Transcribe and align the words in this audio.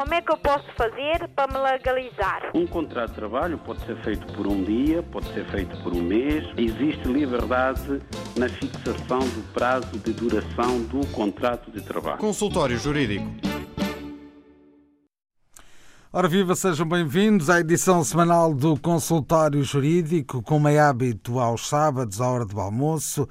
Como 0.00 0.14
é 0.14 0.22
que 0.22 0.32
eu 0.32 0.38
posso 0.38 0.64
fazer 0.78 1.28
para 1.36 1.52
me 1.52 1.58
legalizar? 1.58 2.52
Um 2.54 2.66
contrato 2.66 3.10
de 3.10 3.16
trabalho 3.16 3.58
pode 3.58 3.84
ser 3.84 4.02
feito 4.02 4.32
por 4.32 4.46
um 4.46 4.64
dia, 4.64 5.02
pode 5.02 5.30
ser 5.34 5.44
feito 5.50 5.76
por 5.82 5.92
um 5.92 6.00
mês. 6.00 6.42
Existe 6.56 7.06
liberdade 7.06 8.00
na 8.34 8.48
fixação 8.48 9.18
do 9.18 9.52
prazo 9.52 9.98
de 9.98 10.14
duração 10.14 10.80
do 10.84 11.06
contrato 11.08 11.70
de 11.70 11.82
trabalho. 11.82 12.16
Consultório 12.16 12.78
Jurídico. 12.78 13.26
Ora 16.10 16.28
viva, 16.28 16.54
sejam 16.54 16.88
bem-vindos 16.88 17.50
à 17.50 17.60
edição 17.60 18.02
semanal 18.02 18.54
do 18.54 18.80
Consultório 18.80 19.62
Jurídico, 19.62 20.42
como 20.42 20.66
é 20.66 20.78
hábito 20.80 21.38
aos 21.38 21.68
sábados, 21.68 22.22
à 22.22 22.26
hora 22.30 22.46
do 22.46 22.58
almoço. 22.58 23.28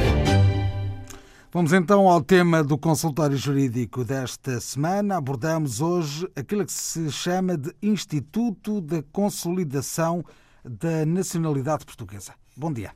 Vamos 1.52 1.74
então 1.74 2.08
ao 2.08 2.22
tema 2.22 2.64
do 2.64 2.78
consultório 2.78 3.36
jurídico 3.36 4.04
desta 4.04 4.60
semana. 4.60 5.16
Abordamos 5.16 5.80
hoje 5.80 6.28
aquilo 6.34 6.64
que 6.64 6.72
se 6.72 7.10
chama 7.10 7.56
de 7.56 7.72
Instituto 7.82 8.80
da 8.80 9.02
Consolidação 9.12 10.24
da 10.68 11.06
Nacionalidade 11.06 11.84
Portuguesa. 11.84 12.34
Bom 12.56 12.72
dia. 12.72 12.92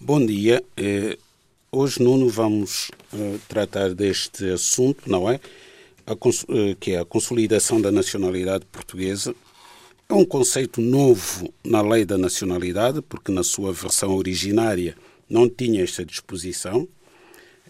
Bom 0.00 0.24
dia. 0.24 0.62
Eh, 0.76 1.18
Hoje, 1.74 2.02
Nuno, 2.02 2.28
vamos 2.28 2.90
uh, 3.14 3.40
tratar 3.48 3.94
deste 3.94 4.44
assunto, 4.50 5.10
não 5.10 5.30
é? 5.30 5.40
Uh, 6.06 6.76
que 6.78 6.90
é 6.90 6.98
a 6.98 7.04
consolidação 7.06 7.80
da 7.80 7.90
nacionalidade 7.90 8.66
portuguesa. 8.66 9.34
É 10.06 10.12
um 10.12 10.22
conceito 10.22 10.82
novo 10.82 11.50
na 11.64 11.80
lei 11.80 12.04
da 12.04 12.18
nacionalidade, 12.18 13.00
porque 13.00 13.32
na 13.32 13.42
sua 13.42 13.72
versão 13.72 14.14
originária 14.14 14.94
não 15.30 15.48
tinha 15.48 15.82
esta 15.82 16.04
disposição. 16.04 16.86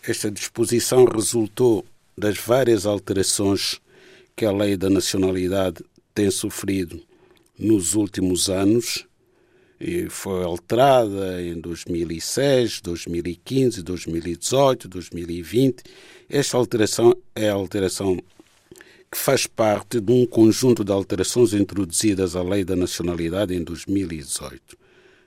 Esta 0.02 0.32
disposição 0.32 1.04
resultou 1.04 1.84
das 2.19 2.37
várias 2.38 2.87
alterações 2.87 3.81
que 4.34 4.44
a 4.44 4.50
lei 4.50 4.76
da 4.76 4.90
nacionalidade 4.90 5.76
tem 6.12 6.28
sofrido 6.28 7.00
nos 7.56 7.94
últimos 7.94 8.50
anos 8.50 9.06
foi 10.08 10.44
alterada 10.44 11.43
em 11.43 11.61
2006, 11.61 12.81
2015, 12.82 13.82
2018, 13.82 14.88
2020. 14.88 15.82
Esta 16.31 16.56
alteração 16.56 17.17
é 17.34 17.49
a 17.49 17.55
alteração 17.55 18.17
que 19.11 19.19
faz 19.19 19.46
parte 19.46 20.00
de 20.00 20.12
um 20.12 20.25
conjunto 20.25 20.84
de 20.84 20.93
alterações 20.93 21.52
introduzidas 21.52 22.37
à 22.37 22.43
Lei 22.43 22.64
da 22.64 22.76
Nacionalidade 22.76 23.55
em 23.55 23.62
2018. 23.62 24.79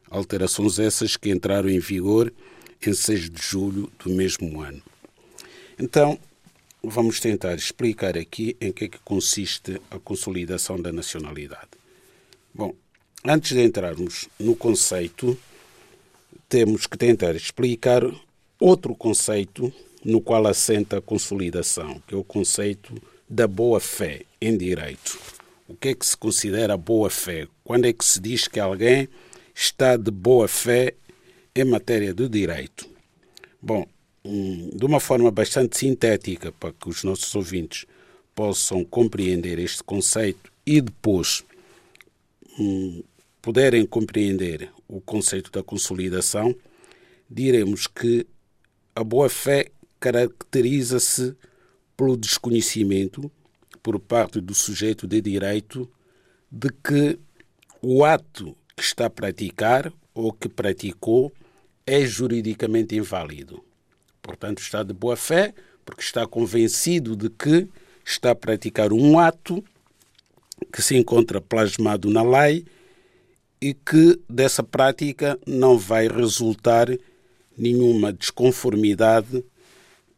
Alterações 0.09 0.79
essas 0.79 1.17
que 1.17 1.29
entraram 1.29 1.69
em 1.69 1.79
vigor 1.79 2.33
em 2.85 2.93
6 2.93 3.29
de 3.29 3.41
julho 3.41 3.91
do 4.03 4.09
mesmo 4.09 4.61
ano. 4.61 4.81
Então, 5.77 6.17
vamos 6.81 7.19
tentar 7.19 7.55
explicar 7.55 8.17
aqui 8.17 8.55
em 8.61 8.71
que 8.71 8.85
é 8.85 8.87
que 8.87 8.99
consiste 8.99 9.81
a 9.91 9.99
consolidação 9.99 10.81
da 10.81 10.91
nacionalidade. 10.91 11.71
Bom, 12.53 12.73
Antes 13.27 13.53
de 13.53 13.63
entrarmos 13.63 14.29
no 14.39 14.55
conceito, 14.55 15.35
temos 16.47 16.85
que 16.85 16.95
tentar 16.95 17.35
explicar 17.35 18.03
outro 18.59 18.93
conceito 18.93 19.73
no 20.03 20.21
qual 20.21 20.45
assenta 20.45 20.99
a 20.99 21.01
consolidação, 21.01 21.99
que 22.07 22.13
é 22.13 22.17
o 22.17 22.23
conceito 22.23 22.93
da 23.27 23.47
boa-fé 23.47 24.21
em 24.39 24.55
direito. 24.55 25.17
O 25.67 25.75
que 25.75 25.89
é 25.89 25.95
que 25.95 26.05
se 26.05 26.15
considera 26.15 26.77
boa-fé? 26.77 27.47
Quando 27.63 27.85
é 27.85 27.93
que 27.93 28.05
se 28.05 28.19
diz 28.19 28.47
que 28.47 28.59
alguém 28.59 29.09
está 29.55 29.97
de 29.97 30.11
boa-fé 30.11 30.93
em 31.55 31.65
matéria 31.65 32.13
de 32.13 32.29
direito? 32.29 32.87
Bom, 33.59 33.87
hum, 34.23 34.69
de 34.71 34.85
uma 34.85 34.99
forma 34.99 35.31
bastante 35.31 35.79
sintética, 35.79 36.51
para 36.51 36.71
que 36.73 36.87
os 36.87 37.03
nossos 37.03 37.33
ouvintes 37.33 37.87
possam 38.35 38.85
compreender 38.85 39.57
este 39.57 39.83
conceito 39.83 40.51
e 40.63 40.79
depois 40.79 41.43
hum, 42.59 43.01
puderem 43.45 43.85
compreender 43.85 44.71
o 44.87 44.99
conceito 44.99 45.51
da 45.51 45.61
consolidação, 45.61 46.55
diremos 47.29 47.85
que 47.85 48.25
a 48.95 49.03
boa-fé 49.03 49.69
caracteriza-se 49.99 51.35
pelo 51.95 52.17
desconhecimento 52.17 53.31
por 53.83 53.99
parte 53.99 54.41
do 54.41 54.55
sujeito 54.55 55.05
de 55.05 55.21
direito 55.21 55.87
de 56.51 56.69
que 56.83 57.19
o 57.83 58.03
ato 58.03 58.57
que 58.75 58.81
está 58.81 59.05
a 59.05 59.11
praticar 59.11 59.93
ou 60.11 60.33
que 60.33 60.49
praticou 60.49 61.31
é 61.85 62.03
juridicamente 62.03 62.95
inválido. 62.95 63.63
Portanto, 64.23 64.57
está 64.57 64.81
de 64.81 64.91
boa 64.91 65.15
fé 65.15 65.53
porque 65.85 66.01
está 66.01 66.25
convencido 66.25 67.15
de 67.15 67.29
que 67.29 67.67
está 68.03 68.31
a 68.31 68.35
praticar 68.35 68.91
um 68.91 69.19
ato 69.19 69.63
que 70.73 70.81
se 70.81 70.97
encontra 70.97 71.39
plasmado 71.39 72.09
na 72.09 72.23
lei 72.23 72.65
e 73.65 73.73
que 73.73 74.21
dessa 74.29 74.61
prática 74.61 75.39
não 75.43 75.75
vai 75.75 76.07
resultar 76.07 76.87
nenhuma 77.57 78.13
desconformidade 78.13 79.43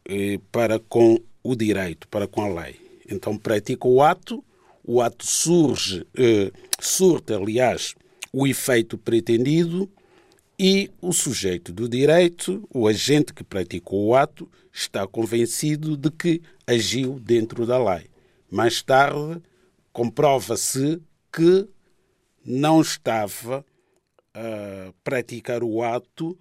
eh, 0.04 0.38
para 0.52 0.78
com 0.78 1.18
o 1.42 1.56
direito, 1.56 2.06
para 2.08 2.28
com 2.28 2.42
a 2.42 2.62
lei. 2.62 2.76
Então 3.10 3.38
pratica 3.38 3.88
o 3.88 4.02
ato, 4.02 4.44
o 4.84 5.00
ato 5.00 5.26
surge, 5.26 6.06
eh, 6.14 6.52
aliás, 7.34 7.94
o 8.34 8.46
efeito 8.46 8.98
pretendido 8.98 9.88
e 10.58 10.90
o 11.00 11.10
sujeito 11.10 11.72
do 11.72 11.88
direito, 11.88 12.68
o 12.68 12.86
agente 12.86 13.32
que 13.32 13.42
praticou 13.42 14.08
o 14.08 14.14
ato, 14.14 14.46
está 14.70 15.06
convencido 15.06 15.96
de 15.96 16.10
que 16.10 16.42
agiu 16.66 17.18
dentro 17.18 17.64
da 17.64 17.78
lei. 17.82 18.10
Mais 18.50 18.82
tarde, 18.82 19.40
comprova-se 19.90 21.00
que 21.32 21.66
não 22.50 22.80
estava 22.80 23.62
a 24.32 24.94
praticar 25.04 25.62
o 25.62 25.82
ato 25.82 26.38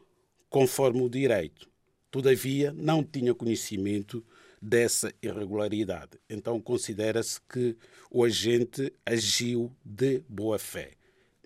conforme 0.49 1.01
o 1.01 1.09
direito. 1.09 1.69
Todavia, 2.09 2.71
não 2.71 3.03
tinha 3.03 3.35
conhecimento 3.35 4.25
dessa 4.61 5.13
irregularidade. 5.21 6.17
Então, 6.29 6.61
considera-se 6.61 7.41
que 7.41 7.75
o 8.09 8.23
agente 8.23 8.93
agiu 9.05 9.69
de 9.83 10.23
boa 10.29 10.57
fé. 10.57 10.93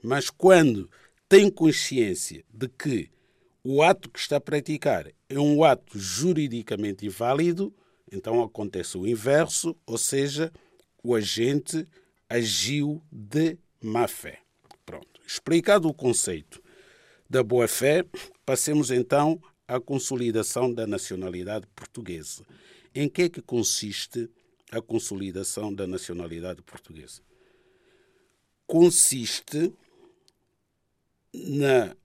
Mas 0.03 0.29
quando 0.29 0.87
tem 1.27 1.49
consciência 1.49 2.45
de 2.53 2.67
que 2.67 3.09
o 3.63 3.81
ato 3.81 4.11
que 4.11 4.19
está 4.19 4.37
a 4.37 4.41
praticar 4.41 5.07
é 5.27 5.39
um 5.39 5.63
ato 5.63 5.97
juridicamente 5.97 7.07
inválido, 7.07 7.73
então 8.11 8.43
acontece 8.43 8.95
o 8.95 9.07
inverso, 9.07 9.75
ou 9.87 9.97
seja, 9.97 10.51
o 11.03 11.15
agente 11.15 11.87
agiu 12.29 13.01
de 13.11 13.57
má 13.81 14.07
fé. 14.07 14.39
Explicado 15.33 15.87
o 15.87 15.93
conceito 15.93 16.61
da 17.29 17.41
boa-fé, 17.41 18.03
passemos 18.45 18.91
então 18.91 19.41
à 19.65 19.79
consolidação 19.79 20.73
da 20.73 20.85
nacionalidade 20.85 21.65
portuguesa. 21.67 22.45
Em 22.93 23.07
que 23.07 23.21
é 23.21 23.29
que 23.29 23.41
consiste 23.41 24.29
a 24.69 24.81
consolidação 24.81 25.73
da 25.73 25.87
nacionalidade 25.87 26.61
portuguesa? 26.63 27.21
Consiste 28.67 29.73
na 31.33 31.95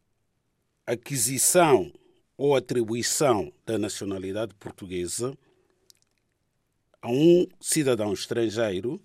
aquisição 0.87 1.93
ou 2.37 2.55
atribuição 2.55 3.53
da 3.67 3.77
nacionalidade 3.77 4.55
portuguesa 4.55 5.37
a 7.03 7.11
um 7.11 7.45
cidadão 7.61 8.13
estrangeiro 8.13 9.03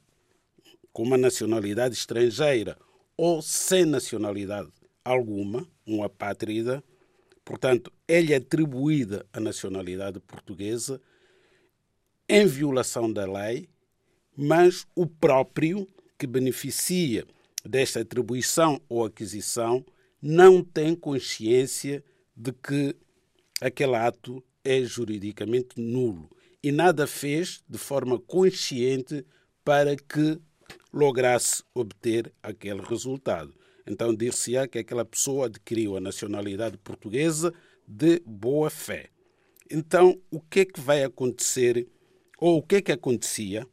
com 0.94 1.02
uma 1.02 1.18
nacionalidade 1.18 1.96
estrangeira 1.96 2.78
ou 3.24 3.40
sem 3.40 3.86
nacionalidade 3.86 4.72
alguma, 5.06 5.70
um 5.86 6.04
apátrida, 6.04 6.84
portanto, 7.46 7.94
é-lhe 8.08 8.34
atribuída 8.34 9.24
a 9.32 9.40
nacionalidade 9.40 10.20
portuguesa 10.22 11.00
em 12.28 12.48
violação 12.48 13.14
da 13.14 13.32
lei, 13.32 13.70
mas 14.36 14.88
o 14.96 15.06
próprio 15.06 15.88
que 16.18 16.26
beneficia 16.26 17.24
desta 17.64 18.00
atribuição 18.00 18.82
ou 18.90 19.06
aquisição 19.06 19.86
não 20.20 20.64
tem 20.64 20.96
consciência 20.96 22.04
de 22.36 22.52
que 22.52 22.96
aquele 23.62 23.98
ato 23.98 24.44
é 24.64 24.82
juridicamente 24.82 25.80
nulo. 25.80 26.28
E 26.64 26.72
nada 26.72 27.06
fez 27.06 27.62
de 27.70 27.78
forma 27.78 28.20
consciente 28.20 29.24
para 29.64 29.96
que 29.96 30.42
lograsse 30.94 31.64
obter 31.74 32.32
aquele 32.42 32.82
resultado. 32.82 33.54
Então, 33.88 34.14
dir-se-á 34.14 34.68
que 34.68 34.80
aquela 34.80 35.06
pessoa 35.06 35.48
adquiriu 35.48 35.98
a 35.98 36.02
nacionalidade 36.02 36.78
portuguesa 36.78 37.54
de 37.88 38.22
boa 38.26 38.70
fé. 38.70 39.10
Então, 39.70 40.20
o 40.30 40.40
que 40.40 40.62
é 40.62 40.66
que 40.66 40.80
vai 40.80 41.04
acontecer, 41.04 41.88
ou 42.38 42.58
o 42.58 42.64
que 42.64 42.76
é 42.76 42.82
que 42.82 42.92
acontecia 42.92 43.66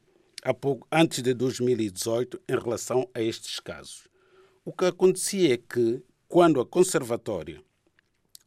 há 0.42 0.54
pouco, 0.54 0.86
antes 0.90 1.22
de 1.22 1.34
2018 1.34 2.40
em 2.48 2.58
relação 2.58 3.08
a 3.12 3.20
estes 3.20 3.60
casos? 3.60 4.08
O 4.64 4.72
que 4.72 4.84
acontecia 4.84 5.54
é 5.54 5.56
que, 5.56 6.02
quando 6.28 6.60
a 6.60 6.66
Conservatória 6.66 7.62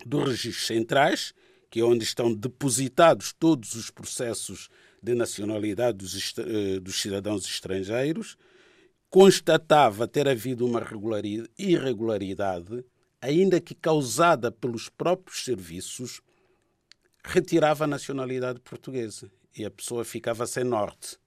dos 0.06 0.30
Registros 0.30 0.68
Centrais, 0.68 1.34
que 1.70 1.80
é 1.80 1.84
onde 1.84 2.04
estão 2.04 2.34
depositados 2.34 3.34
todos 3.34 3.76
os 3.76 3.90
processos 3.90 4.70
de 5.02 5.16
nacionalidade 5.16 5.98
dos, 5.98 6.34
eh, 6.38 6.80
dos 6.80 7.02
cidadãos 7.02 7.46
estrangeiros, 7.46 8.38
constatava 9.12 10.08
ter 10.08 10.26
havido 10.26 10.66
uma 10.66 10.82
irregularidade, 11.60 12.86
ainda 13.22 13.60
que 13.60 13.76
causada 13.76 14.50
pelos 14.50 14.88
próprios 14.88 15.44
serviços, 15.44 16.22
retirava 17.22 17.84
a 17.84 17.88
nacionalidade 17.88 18.62
portuguesa 18.62 19.30
e 19.56 19.66
a 19.66 19.70
pessoa 19.70 20.06
ficava 20.06 20.48
sem 20.48 20.64
norte. 20.64 21.18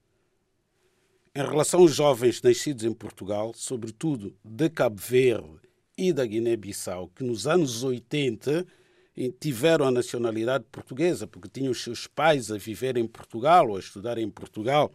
Em 1.35 1.43
relação 1.43 1.81
aos 1.81 1.93
jovens 1.93 2.41
nascidos 2.41 2.83
em 2.83 2.91
Portugal, 2.91 3.53
sobretudo 3.53 4.35
de 4.43 4.67
Cabo 4.67 4.99
Verde 4.99 5.59
e 5.95 6.11
da 6.11 6.25
Guiné-Bissau, 6.25 7.09
que 7.09 7.23
nos 7.23 7.45
anos 7.45 7.83
80 7.83 8.65
tiveram 9.39 9.85
a 9.85 9.91
nacionalidade 9.91 10.65
portuguesa, 10.71 11.27
porque 11.27 11.47
tinham 11.47 11.71
os 11.71 11.83
seus 11.83 12.07
pais 12.07 12.51
a 12.51 12.57
viver 12.57 12.97
em 12.97 13.05
Portugal 13.05 13.69
ou 13.69 13.75
a 13.77 13.79
estudar 13.79 14.17
em 14.17 14.29
Portugal, 14.29 14.91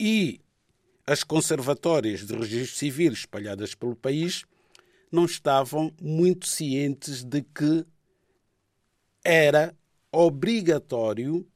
e 0.00 0.40
as 1.08 1.24
conservatórias 1.24 2.26
de 2.26 2.36
registro 2.36 2.76
civil 2.76 3.12
espalhadas 3.14 3.74
pelo 3.74 3.96
país 3.96 4.44
não 5.10 5.24
estavam 5.24 5.90
muito 5.98 6.46
cientes 6.46 7.24
de 7.24 7.40
que 7.40 7.86
era 9.24 9.74
obrigatório 10.12 11.48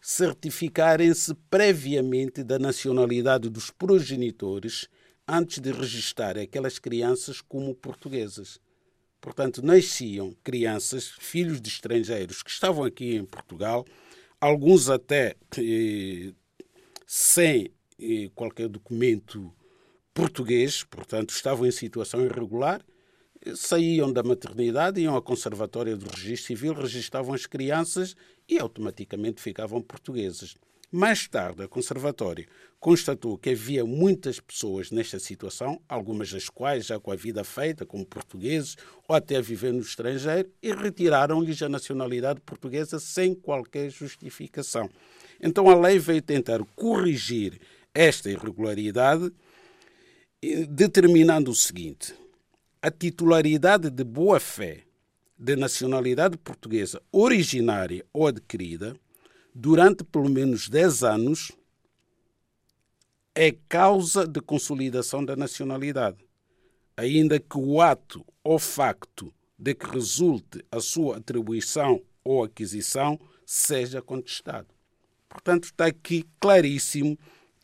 certificarem-se 0.00 1.34
previamente 1.50 2.44
da 2.44 2.56
nacionalidade 2.56 3.48
dos 3.48 3.68
progenitores 3.68 4.88
antes 5.26 5.58
de 5.58 5.72
registrar 5.72 6.38
aquelas 6.38 6.78
crianças 6.78 7.40
como 7.40 7.74
portuguesas. 7.74 8.60
Portanto, 9.20 9.60
nasciam 9.60 10.32
crianças, 10.44 11.08
filhos 11.18 11.60
de 11.60 11.68
estrangeiros 11.68 12.44
que 12.44 12.50
estavam 12.50 12.84
aqui 12.84 13.16
em 13.16 13.24
Portugal, 13.24 13.84
alguns 14.40 14.88
até 14.88 15.34
eh, 15.58 16.32
sem 17.04 17.72
qualquer 18.34 18.68
documento 18.68 19.52
português, 20.14 20.82
portanto, 20.84 21.30
estavam 21.30 21.66
em 21.66 21.70
situação 21.70 22.24
irregular, 22.24 22.84
saíam 23.54 24.12
da 24.12 24.22
maternidade, 24.22 25.00
iam 25.00 25.14
ao 25.14 25.22
Conservatório 25.22 25.96
do 25.96 26.08
Registro 26.10 26.48
Civil, 26.48 26.74
registavam 26.74 27.34
as 27.34 27.46
crianças 27.46 28.16
e 28.48 28.58
automaticamente 28.58 29.40
ficavam 29.40 29.80
portuguesas. 29.80 30.56
Mais 30.90 31.28
tarde, 31.28 31.62
a 31.62 31.68
Conservatória 31.68 32.46
constatou 32.80 33.36
que 33.36 33.50
havia 33.50 33.84
muitas 33.84 34.40
pessoas 34.40 34.90
nesta 34.90 35.18
situação, 35.18 35.80
algumas 35.86 36.32
das 36.32 36.48
quais 36.48 36.86
já 36.86 36.98
com 36.98 37.12
a 37.12 37.16
vida 37.16 37.44
feita, 37.44 37.84
como 37.84 38.06
portugueses, 38.06 38.76
ou 39.06 39.14
até 39.14 39.40
viver 39.42 39.72
no 39.72 39.80
estrangeiro, 39.80 40.50
e 40.62 40.72
retiraram-lhes 40.72 41.60
a 41.62 41.68
nacionalidade 41.68 42.40
portuguesa 42.40 42.98
sem 42.98 43.34
qualquer 43.34 43.90
justificação. 43.90 44.88
Então 45.40 45.68
a 45.68 45.78
lei 45.78 45.98
veio 45.98 46.22
tentar 46.22 46.64
corrigir 46.74 47.60
esta 47.98 48.30
irregularidade, 48.30 49.32
determinando 50.68 51.50
o 51.50 51.54
seguinte: 51.54 52.14
a 52.80 52.92
titularidade 52.92 53.90
de 53.90 54.04
boa-fé 54.04 54.84
de 55.36 55.56
nacionalidade 55.56 56.38
portuguesa 56.38 57.02
originária 57.10 58.06
ou 58.12 58.28
adquirida 58.28 58.96
durante 59.52 60.04
pelo 60.04 60.28
menos 60.28 60.68
10 60.68 61.02
anos 61.02 61.50
é 63.34 63.52
causa 63.68 64.28
de 64.28 64.40
consolidação 64.40 65.24
da 65.24 65.34
nacionalidade, 65.34 66.24
ainda 66.96 67.40
que 67.40 67.58
o 67.58 67.80
ato 67.80 68.24
ou 68.44 68.60
facto 68.60 69.34
de 69.58 69.74
que 69.74 69.86
resulte 69.86 70.64
a 70.70 70.78
sua 70.80 71.16
atribuição 71.16 72.00
ou 72.22 72.44
aquisição 72.44 73.18
seja 73.44 74.00
contestado. 74.00 74.68
Portanto, 75.28 75.64
está 75.64 75.86
aqui 75.86 76.24
claríssimo 76.40 77.18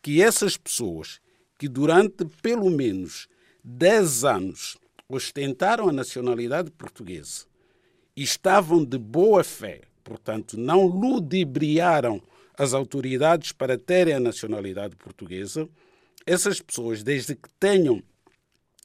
que 0.05 0.21
essas 0.21 0.55
pessoas 0.55 1.19
que 1.57 1.67
durante 1.67 2.25
pelo 2.43 2.69
menos 2.69 3.27
10 3.63 4.23
anos 4.23 4.77
ostentaram 5.09 5.89
a 5.89 5.91
nacionalidade 5.91 6.69
portuguesa 6.69 7.45
e 8.15 8.21
estavam 8.21 8.85
de 8.85 8.99
boa 8.99 9.43
fé 9.43 9.81
portanto, 10.05 10.55
não 10.55 10.85
ludibriaram 10.85 12.21
as 12.57 12.73
autoridades 12.73 13.51
para 13.51 13.77
terem 13.77 14.13
a 14.13 14.19
nacionalidade 14.19 14.95
portuguesa, 14.95 15.67
essas 16.25 16.61
pessoas, 16.61 17.03
desde 17.03 17.35
que 17.35 17.49
tenham 17.59 18.01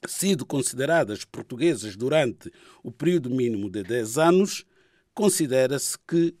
sido 0.07 0.45
consideradas 0.45 1.23
portuguesas 1.23 1.95
durante 1.95 2.51
o 2.83 2.91
período 2.91 3.29
mínimo 3.29 3.69
de 3.69 3.83
10 3.83 4.17
anos, 4.17 4.65
considera-se 5.13 5.95
que 6.07 6.35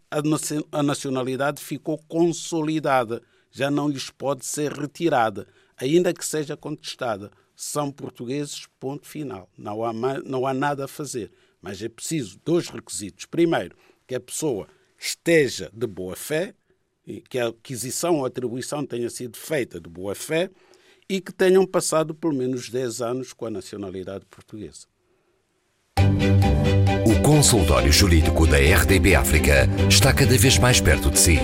a 0.71 0.81
nacionalidade 0.81 1.61
ficou 1.61 1.99
consolidada, 2.07 3.21
já 3.51 3.69
não 3.69 3.89
lhes 3.89 4.09
pode 4.09 4.45
ser 4.45 4.71
retirada, 4.71 5.47
ainda 5.77 6.13
que 6.13 6.25
seja 6.25 6.55
contestada. 6.55 7.31
São 7.55 7.91
portugueses, 7.91 8.65
ponto 8.79 9.07
final. 9.07 9.49
Não 9.57 9.83
há, 9.83 9.93
não 10.23 10.47
há 10.47 10.53
nada 10.53 10.85
a 10.85 10.87
fazer. 10.87 11.31
Mas 11.61 11.81
é 11.81 11.89
preciso 11.89 12.39
dois 12.43 12.69
requisitos. 12.69 13.25
Primeiro, 13.25 13.75
que 14.07 14.15
a 14.15 14.19
pessoa 14.19 14.67
esteja 14.97 15.69
de 15.73 15.85
boa 15.85 16.15
fé, 16.15 16.55
que 17.29 17.37
a 17.37 17.47
aquisição 17.47 18.19
ou 18.19 18.25
atribuição 18.25 18.85
tenha 18.85 19.09
sido 19.09 19.37
feita 19.37 19.79
de 19.79 19.89
boa 19.89 20.15
fé 20.15 20.49
e 21.09 21.19
que 21.19 21.33
tenham 21.33 21.65
passado 21.65 22.15
pelo 22.15 22.33
menos 22.33 22.69
10 22.69 23.01
anos 23.01 23.33
com 23.33 23.45
a 23.45 23.49
nacionalidade 23.49 24.25
portuguesa. 24.25 24.87
O 27.05 27.21
consultório 27.21 27.91
jurídico 27.91 28.47
da 28.47 28.57
RDB 28.57 29.15
África 29.15 29.67
está 29.89 30.13
cada 30.13 30.37
vez 30.37 30.57
mais 30.57 30.79
perto 30.79 31.09
de 31.09 31.19
si. 31.19 31.37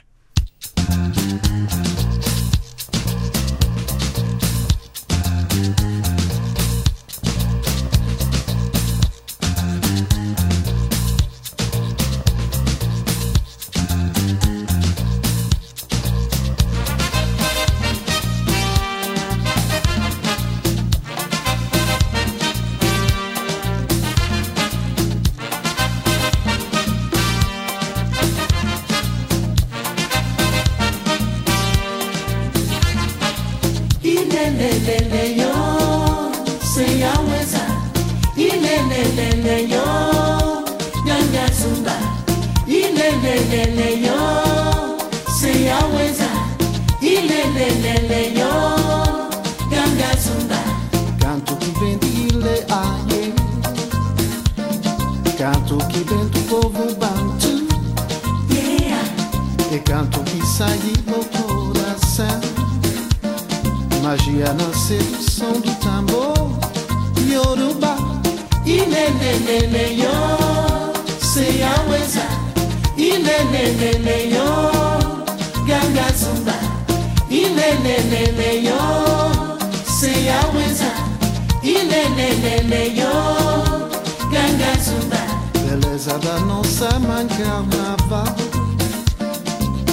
samba 86.81 87.23
de 87.25 87.37
carnaval 87.37 88.35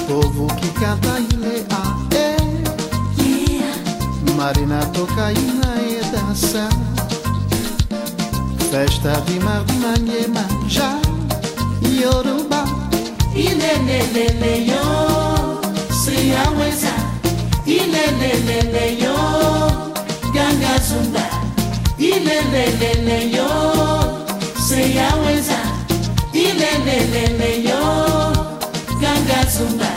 Povo 0.07 0.47
que 0.55 0.69
canta 0.79 1.19
e 1.19 1.35
lê 1.35 1.65
a 1.69 2.15
é. 2.15 2.37
Marina 4.37 4.85
toca 4.93 5.33
e 5.33 5.35
na 5.59 5.75
e 5.81 5.99
dança. 6.11 6.69
Festa 8.71 9.21
de 9.25 9.37
Marimanye 9.41 10.27
Manjá 10.29 11.01
Yoruba. 11.81 12.63
Ilelelele 13.35 14.71
yo. 14.71 15.59
Sriaweza 15.91 16.93
Ilelelele 17.65 19.03
yo. 19.03 19.17
Ganga 20.33 20.79
Zumba. 20.87 21.27
Ilelelele 21.99 23.35
yo. 23.35 23.49
Sriaweza 24.55 25.76
nenenene 26.59 27.49
yo 27.67 27.81
ganga 29.01 29.39
zumba 29.53 29.96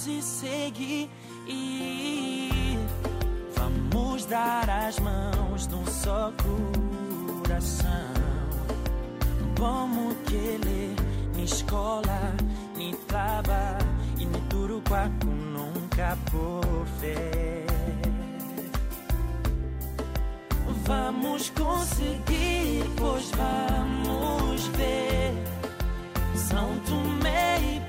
vamos 0.00 0.06
e 0.06 0.22
seguir. 0.22 1.10
Vamos 3.56 4.24
dar 4.26 4.68
as 4.68 4.98
mãos 4.98 5.66
num 5.66 5.84
só 5.86 6.32
coração. 7.42 7.88
Como 9.58 10.14
querer, 10.26 10.94
na 11.34 11.42
escola, 11.42 12.34
me 12.76 12.94
traba, 13.08 13.78
e 14.18 14.24
no 14.24 14.38
duro 14.48 14.82
quaco 14.88 15.26
nunca 15.26 16.16
por 16.30 16.86
fé. 17.00 17.66
Vamos 20.86 21.50
conseguir, 21.50 22.84
pois 22.96 23.30
vamos 23.32 24.66
ver. 24.68 25.34
São 26.34 26.78
Tomé 26.80 27.58
e 27.60 27.80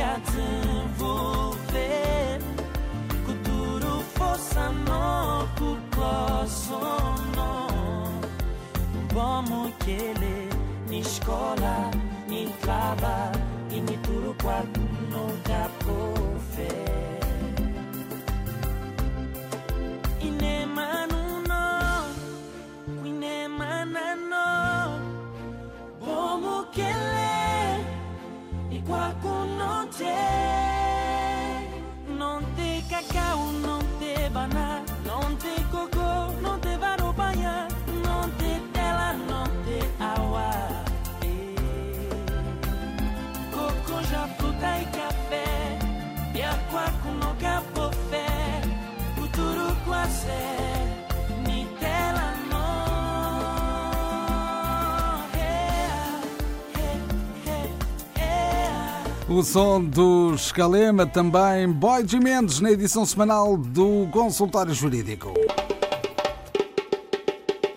a 0.00 0.18
desenvolver. 0.18 1.60
Futuro 3.24 4.02
força 4.14 4.70
no 4.70 5.46
sono. 6.46 7.68
Vamos 9.12 9.72
que 9.80 9.92
ele 9.92 10.48
ni 10.88 11.00
escola, 11.00 11.90
ni 12.28 12.46
traba 12.60 13.32
e 13.70 13.80
ni 13.80 13.96
tudo 13.98 14.34
quaco 14.42 14.80
nunca 15.10 15.70
por 15.84 16.38
fé. 16.54 17.20
Inemanuno, 20.20 21.62
Inemanano, 23.04 24.46
não 30.00 30.08
tem, 32.06 32.16
não 32.16 32.42
tem 32.56 32.82
cacau, 32.84 33.52
não 33.52 33.80
tem 33.98 34.30
banana, 34.30 34.69
O 59.40 59.42
som 59.42 59.82
do 59.82 60.34
Escalema 60.34 61.06
também, 61.06 61.66
Boy 61.66 62.02
de 62.02 62.20
Mendes, 62.20 62.60
na 62.60 62.70
edição 62.72 63.06
semanal 63.06 63.56
do 63.56 64.06
Consultório 64.12 64.74
Jurídico. 64.74 65.32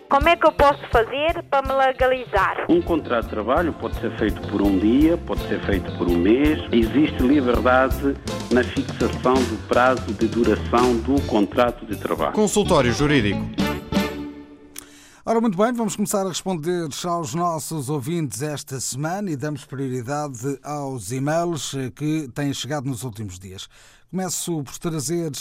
Como 0.10 0.28
é 0.28 0.36
que 0.36 0.46
eu 0.46 0.52
posso 0.52 0.82
fazer 0.92 1.42
para 1.50 1.66
me 1.66 1.74
legalizar? 1.74 2.66
Um 2.68 2.82
contrato 2.82 3.24
de 3.24 3.30
trabalho 3.30 3.72
pode 3.72 3.98
ser 4.02 4.12
feito 4.18 4.46
por 4.50 4.62
um 4.62 4.78
dia, 4.78 5.18
pode 5.26 5.40
ser 5.48 5.62
feito 5.62 5.90
por 5.98 6.10
um 6.10 6.18
mês. 6.18 6.60
Existe 6.70 7.24
liberdade 7.24 8.14
na 8.52 8.62
fixação 8.62 9.36
do 9.36 9.68
prazo 9.70 10.14
de 10.16 10.28
duração 10.28 10.98
do 10.98 11.22
contrato 11.28 11.86
de 11.86 11.96
trabalho. 11.96 12.34
Consultório 12.34 12.92
Jurídico. 12.92 13.63
Ora, 15.26 15.40
muito 15.40 15.58
bem, 15.58 15.72
vamos 15.72 15.96
começar 15.96 16.26
a 16.26 16.28
responder 16.28 16.90
aos 17.06 17.34
nossos 17.34 17.88
ouvintes 17.88 18.42
esta 18.42 18.78
semana 18.82 19.32
e 19.32 19.38
damos 19.38 19.64
prioridade 19.64 20.60
aos 20.62 21.14
e-mails 21.14 21.72
que 21.96 22.28
têm 22.34 22.54
chegado 22.54 22.90
nos 22.90 23.04
últimos 23.04 23.40
dias. 23.40 23.70
Começo 24.12 24.62
por 24.64 24.78
trazer 24.78 25.32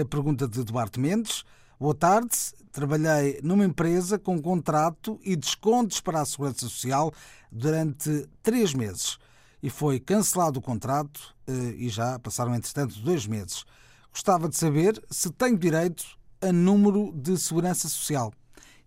a 0.00 0.04
pergunta 0.04 0.46
de 0.46 0.62
Duarte 0.62 1.00
Mendes. 1.00 1.42
Boa 1.76 1.92
tarde. 1.92 2.30
Trabalhei 2.70 3.40
numa 3.42 3.64
empresa 3.64 4.16
com 4.16 4.40
contrato 4.40 5.18
e 5.24 5.34
descontos 5.34 6.00
para 6.00 6.20
a 6.20 6.24
Segurança 6.24 6.60
Social 6.60 7.12
durante 7.50 8.28
três 8.44 8.72
meses 8.72 9.18
e 9.60 9.68
foi 9.68 9.98
cancelado 9.98 10.60
o 10.60 10.62
contrato 10.62 11.34
eh, 11.48 11.74
e 11.78 11.88
já 11.88 12.16
passaram, 12.20 12.54
entretanto, 12.54 12.96
dois 13.00 13.26
meses. 13.26 13.64
Gostava 14.12 14.48
de 14.48 14.56
saber 14.56 15.02
se 15.10 15.32
tenho 15.32 15.58
direito 15.58 16.04
a 16.40 16.52
número 16.52 17.10
de 17.12 17.36
Segurança 17.36 17.88
Social. 17.88 18.32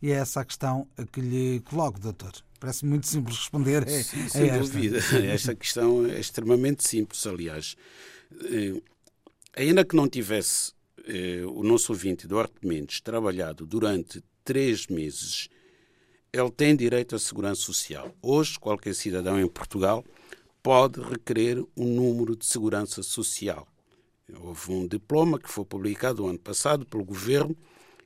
E 0.01 0.11
é 0.11 0.15
essa 0.15 0.41
a 0.41 0.45
questão 0.45 0.87
que 1.11 1.21
lhe 1.21 1.59
coloco, 1.61 1.99
doutor. 1.99 2.33
Parece 2.59 2.85
muito 2.85 3.07
simples 3.07 3.37
responder 3.37 3.83
a, 3.83 3.87
Sim, 4.03 4.27
sem 4.29 4.49
esta. 4.49 4.59
dúvida. 4.59 4.97
Esta 5.31 5.55
questão 5.55 6.05
é 6.05 6.19
extremamente 6.19 6.87
simples, 6.87 7.25
aliás. 7.27 7.75
Eh, 8.45 8.81
Ainda 9.57 9.85
que 9.85 9.95
não 9.95 10.07
tivesse 10.09 10.73
eh, 11.07 11.41
o 11.45 11.63
nosso 11.63 11.93
ouvinte 11.93 12.25
Eduardo 12.25 12.53
Mendes 12.61 12.99
trabalhado 12.99 13.65
durante 13.65 14.21
três 14.43 14.87
meses, 14.87 15.47
ele 16.33 16.51
tem 16.51 16.75
direito 16.75 17.15
à 17.15 17.19
segurança 17.19 17.61
social. 17.61 18.13
Hoje, 18.21 18.59
qualquer 18.59 18.93
cidadão 18.93 19.39
em 19.39 19.47
Portugal 19.47 20.03
pode 20.61 20.99
requerer 20.99 21.63
um 21.77 21.85
número 21.85 22.35
de 22.35 22.45
segurança 22.45 23.01
social. 23.01 23.65
Houve 24.41 24.71
um 24.73 24.85
diploma 24.87 25.39
que 25.39 25.49
foi 25.49 25.63
publicado 25.63 26.25
o 26.25 26.27
ano 26.27 26.39
passado 26.39 26.85
pelo 26.85 27.05
governo 27.05 27.55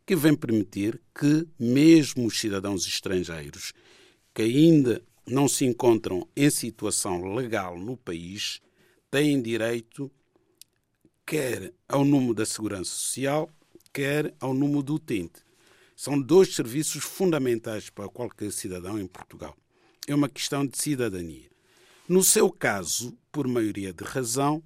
que 0.10 0.16
vem 0.16 0.36
permitir 0.36 1.00
que, 1.14 1.48
mesmo 1.60 2.26
os 2.26 2.40
cidadãos 2.40 2.88
estrangeiros 2.88 3.74
que 4.34 4.42
ainda 4.42 5.04
não 5.24 5.48
se 5.48 5.66
encontram 5.66 6.28
em 6.36 6.50
situação 6.50 7.36
legal 7.36 7.78
no 7.78 7.96
país, 7.96 8.60
têm 9.12 9.40
direito 9.40 10.12
quer 11.24 11.72
ao 11.88 12.04
número 12.04 12.34
da 12.34 12.44
Segurança 12.44 12.90
Social, 12.90 13.52
quer 13.94 14.34
ao 14.40 14.52
número 14.52 14.82
do 14.82 14.96
utente. 14.96 15.44
São 15.96 16.20
dois 16.20 16.56
serviços 16.56 17.04
fundamentais 17.04 17.92
para 17.92 18.10
qualquer 18.10 18.52
cidadão 18.52 19.00
em 19.00 19.06
Portugal. 19.06 19.56
É 20.08 20.16
uma 20.16 20.28
questão 20.28 20.66
de 20.66 20.76
cidadania. 20.76 21.52
No 22.08 22.24
seu 22.24 22.52
caso, 22.52 23.16
por 23.32 23.48
maioria 23.48 23.94
de 23.94 24.04
razão, 24.04 24.64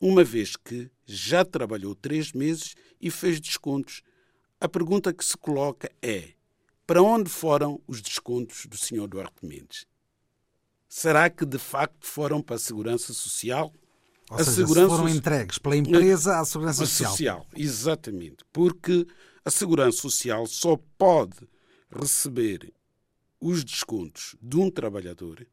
uma 0.00 0.24
vez 0.24 0.56
que 0.56 0.90
já 1.04 1.44
trabalhou 1.44 1.94
três 1.94 2.32
meses 2.32 2.74
e 2.98 3.10
fez 3.10 3.38
descontos, 3.38 4.02
a 4.60 4.68
pergunta 4.68 5.12
que 5.12 5.24
se 5.24 5.36
coloca 5.36 5.90
é: 6.02 6.30
para 6.86 7.02
onde 7.02 7.30
foram 7.30 7.80
os 7.86 8.00
descontos 8.00 8.66
do 8.66 8.76
Sr. 8.76 9.06
Duarte 9.06 9.44
Mendes? 9.44 9.86
Será 10.88 11.28
que 11.28 11.44
de 11.44 11.58
facto 11.58 12.06
foram 12.06 12.40
para 12.40 12.56
a 12.56 12.58
Segurança 12.58 13.12
Social? 13.12 13.72
Ou 14.30 14.38
seja, 14.38 14.66
se 14.66 14.74
foram 14.74 15.08
entregues 15.08 15.58
pela 15.58 15.76
empresa 15.76 16.40
à 16.40 16.44
Segurança 16.44 16.82
a 16.82 16.86
Social. 16.86 17.10
social, 17.10 17.46
exatamente. 17.54 18.44
Porque 18.52 19.06
a 19.44 19.50
Segurança 19.50 19.98
Social 19.98 20.46
só 20.46 20.76
pode 20.98 21.36
receber 21.90 22.72
os 23.40 23.62
descontos 23.62 24.34
de 24.40 24.56
um 24.56 24.70
trabalhador 24.70 25.46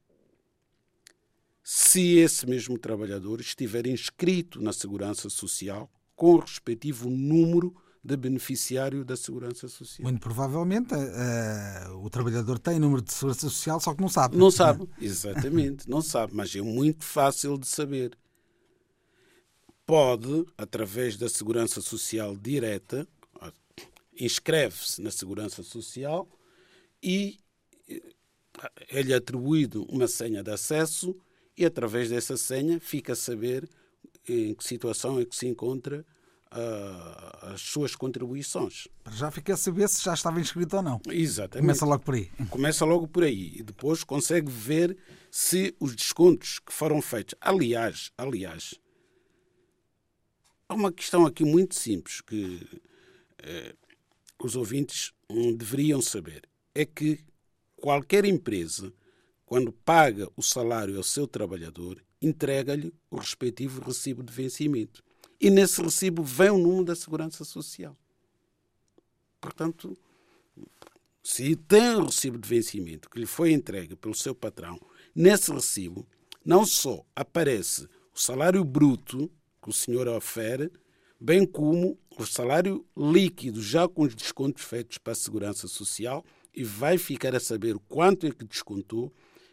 se 1.63 2.17
esse 2.17 2.45
mesmo 2.45 2.77
trabalhador 2.77 3.39
estiver 3.39 3.87
inscrito 3.87 4.61
na 4.61 4.73
Segurança 4.73 5.29
Social 5.29 5.89
com 6.15 6.35
o 6.35 6.39
respectivo 6.39 7.09
número 7.09 7.73
de 8.03 8.17
beneficiário 8.17 9.05
da 9.05 9.15
Segurança 9.15 9.67
Social. 9.69 10.03
Muito 10.03 10.19
provavelmente 10.19 10.93
eh, 10.93 11.87
o 12.01 12.09
trabalhador 12.09 12.59
tem 12.59 12.77
número 12.77 13.01
de 13.01 13.13
segurança 13.13 13.49
social, 13.49 13.79
só 13.79 13.93
que 13.93 14.01
não 14.01 14.09
sabe. 14.09 14.35
Não 14.35 14.51
sabe, 14.51 14.89
exatamente, 14.99 15.89
não 15.89 16.01
sabe, 16.01 16.35
mas 16.35 16.53
é 16.53 16.61
muito 16.61 17.05
fácil 17.05 17.57
de 17.57 17.65
saber. 17.65 18.17
Pode, 19.85 20.45
através 20.57 21.17
da 21.17 21.29
Segurança 21.29 21.81
Social 21.81 22.35
direta, 22.35 23.07
inscreve-se 24.19 25.01
na 25.01 25.11
Segurança 25.11 25.63
Social 25.63 26.27
e 27.01 27.39
eh, 27.87 28.01
é-lhe 28.89 29.13
atribuído 29.13 29.85
uma 29.85 30.07
senha 30.09 30.43
de 30.43 30.51
acesso 30.51 31.15
e, 31.57 31.65
através 31.65 32.09
dessa 32.09 32.35
senha, 32.35 32.81
fica 32.81 33.13
a 33.13 33.15
saber 33.15 33.69
em 34.27 34.53
que 34.53 34.63
situação 34.63 35.19
é 35.19 35.25
que 35.25 35.35
se 35.35 35.47
encontra 35.47 36.05
ah, 36.55 37.49
as 37.53 37.61
suas 37.61 37.95
contribuições. 37.95 38.87
Já 39.11 39.31
fica 39.31 39.55
a 39.55 39.57
saber 39.57 39.89
se 39.89 40.03
já 40.03 40.13
estava 40.13 40.39
inscrito 40.39 40.77
ou 40.77 40.83
não. 40.83 41.01
Exatamente. 41.09 41.61
Começa 41.61 41.85
logo 41.85 42.03
por 42.03 42.13
aí. 42.13 42.31
Começa 42.49 42.85
logo 42.85 43.07
por 43.07 43.23
aí 43.23 43.53
e 43.55 43.63
depois 43.63 44.03
consegue 44.03 44.51
ver 44.51 44.95
se 45.31 45.75
os 45.79 45.95
descontos 45.95 46.59
que 46.59 46.71
foram 46.71 47.01
feitos. 47.01 47.33
Aliás, 47.41 48.11
aliás, 48.15 48.75
há 50.69 50.75
uma 50.75 50.91
questão 50.91 51.25
aqui 51.25 51.43
muito 51.43 51.73
simples 51.73 52.21
que 52.21 52.81
eh, 53.39 53.75
os 54.39 54.55
ouvintes 54.55 55.11
hum, 55.27 55.55
deveriam 55.55 56.03
saber. 56.03 56.47
É 56.75 56.85
que 56.85 57.19
qualquer 57.75 58.25
empresa, 58.25 58.93
quando 59.43 59.71
paga 59.71 60.29
o 60.37 60.43
salário 60.43 60.97
ao 60.97 61.03
seu 61.03 61.25
trabalhador, 61.25 61.99
entrega-lhe 62.21 62.93
o 63.09 63.17
respectivo 63.17 63.81
recibo 63.81 64.21
de 64.21 64.31
vencimento. 64.31 65.03
E 65.43 65.49
nesse 65.49 65.81
recibo 65.81 66.23
vem 66.23 66.51
o 66.51 66.57
número 66.57 66.85
da 66.85 66.95
Segurança 66.95 67.43
Social. 67.43 67.97
Portanto, 69.41 69.93
se 71.21 71.53
tem 71.57 71.95
o 71.95 72.05
recibo 72.05 72.37
de 72.37 72.47
vencimento 72.47 73.09
que 73.09 73.19
lhe 73.19 73.25
foi 73.25 73.51
entregue 73.51 73.93
pelo 73.93 74.15
seu 74.15 74.33
patrão, 74.33 74.79
nesse 75.13 75.51
recibo 75.51 76.07
não 76.45 76.65
só 76.65 77.05
aparece 77.13 77.89
o 78.15 78.19
salário 78.21 78.63
bruto 78.63 79.29
que 79.61 79.69
o 79.69 79.73
senhor 79.73 80.07
ofere, 80.07 80.71
bem 81.19 81.45
como 81.45 81.99
o 82.17 82.25
salário 82.25 82.85
líquido, 82.95 83.61
já 83.61 83.85
com 83.85 84.03
os 84.03 84.15
descontos 84.15 84.63
feitos 84.63 84.97
para 84.97 85.11
a 85.11 85.15
Segurança 85.15 85.67
Social, 85.67 86.23
e 86.53 86.63
vai 86.63 86.97
ficar 86.97 87.35
a 87.35 87.39
saber 87.41 87.77
quanto 87.89 88.25
é 88.25 88.31
que 88.31 88.45
descontou 88.45 89.11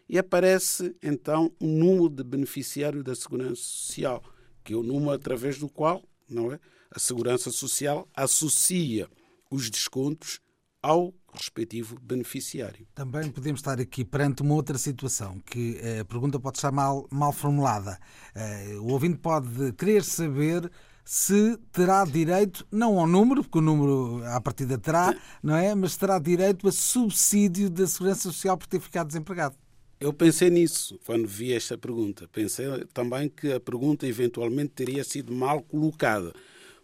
e 0.09 0.17
aparece 0.17 0.95
então 1.03 1.53
um 1.61 1.67
número 1.67 2.11
de 2.11 2.23
beneficiário 2.23 3.03
da 3.03 3.17
Segurança 3.17 3.57
Social, 3.57 4.23
que 4.65 4.73
é 4.73 4.77
o 4.77 4.83
número 4.83 5.13
através 5.13 5.59
do 5.59 5.69
qual 5.69 6.03
não 6.29 6.53
é, 6.53 6.61
a 6.95 6.99
Segurança 6.99 7.51
Social 7.51 8.09
associa 8.15 9.09
os 9.51 9.69
descontos 9.69 10.41
ao 10.83 11.13
respectivo 11.33 11.99
beneficiário. 12.01 12.87
Também 12.95 13.31
podemos 13.31 13.61
estar 13.61 13.79
aqui 13.81 14.05
perante 14.05 14.43
uma 14.43 14.55
outra 14.55 14.79
situação, 14.79 15.39
que 15.41 15.79
eh, 15.81 16.01
a 16.01 16.05
pergunta 16.05 16.41
pode 16.41 16.59
estar 16.59 16.73
mal, 16.73 17.07
mal 17.11 17.33
formulada. 17.33 17.99
Eh, 18.35 18.77
O 18.81 18.87
ouvinte 18.93 19.19
pode 19.19 19.73
querer 19.75 20.03
saber 20.03 20.71
se 21.05 21.57
terá 21.73 22.05
direito, 22.05 22.67
não 22.71 22.99
ao 22.99 23.07
número, 23.07 23.43
porque 23.43 23.59
o 23.59 23.63
número 23.63 24.25
à 24.27 24.41
partida 24.41 24.79
terá, 24.79 25.15
não 25.43 25.57
é? 25.57 25.75
Mas 25.75 25.97
terá 25.97 26.19
direito 26.19 26.67
a 26.69 26.73
subsídio 26.73 27.69
da 27.69 27.87
Segurança 27.87 28.23
Social 28.23 28.57
por 28.57 28.67
ter 28.67 28.81
ficado 28.81 29.09
desempregado. 29.09 29.57
Eu 30.01 30.15
pensei 30.15 30.49
nisso 30.49 30.99
quando 31.05 31.29
vi 31.29 31.53
esta 31.53 31.77
pergunta. 31.77 32.27
Pensei 32.29 32.67
também 32.95 33.29
que 33.29 33.53
a 33.53 33.61
pergunta 33.61 34.07
eventualmente 34.07 34.73
teria 34.73 35.05
sido 35.05 35.31
mal 35.31 35.63
colocada, 35.63 36.33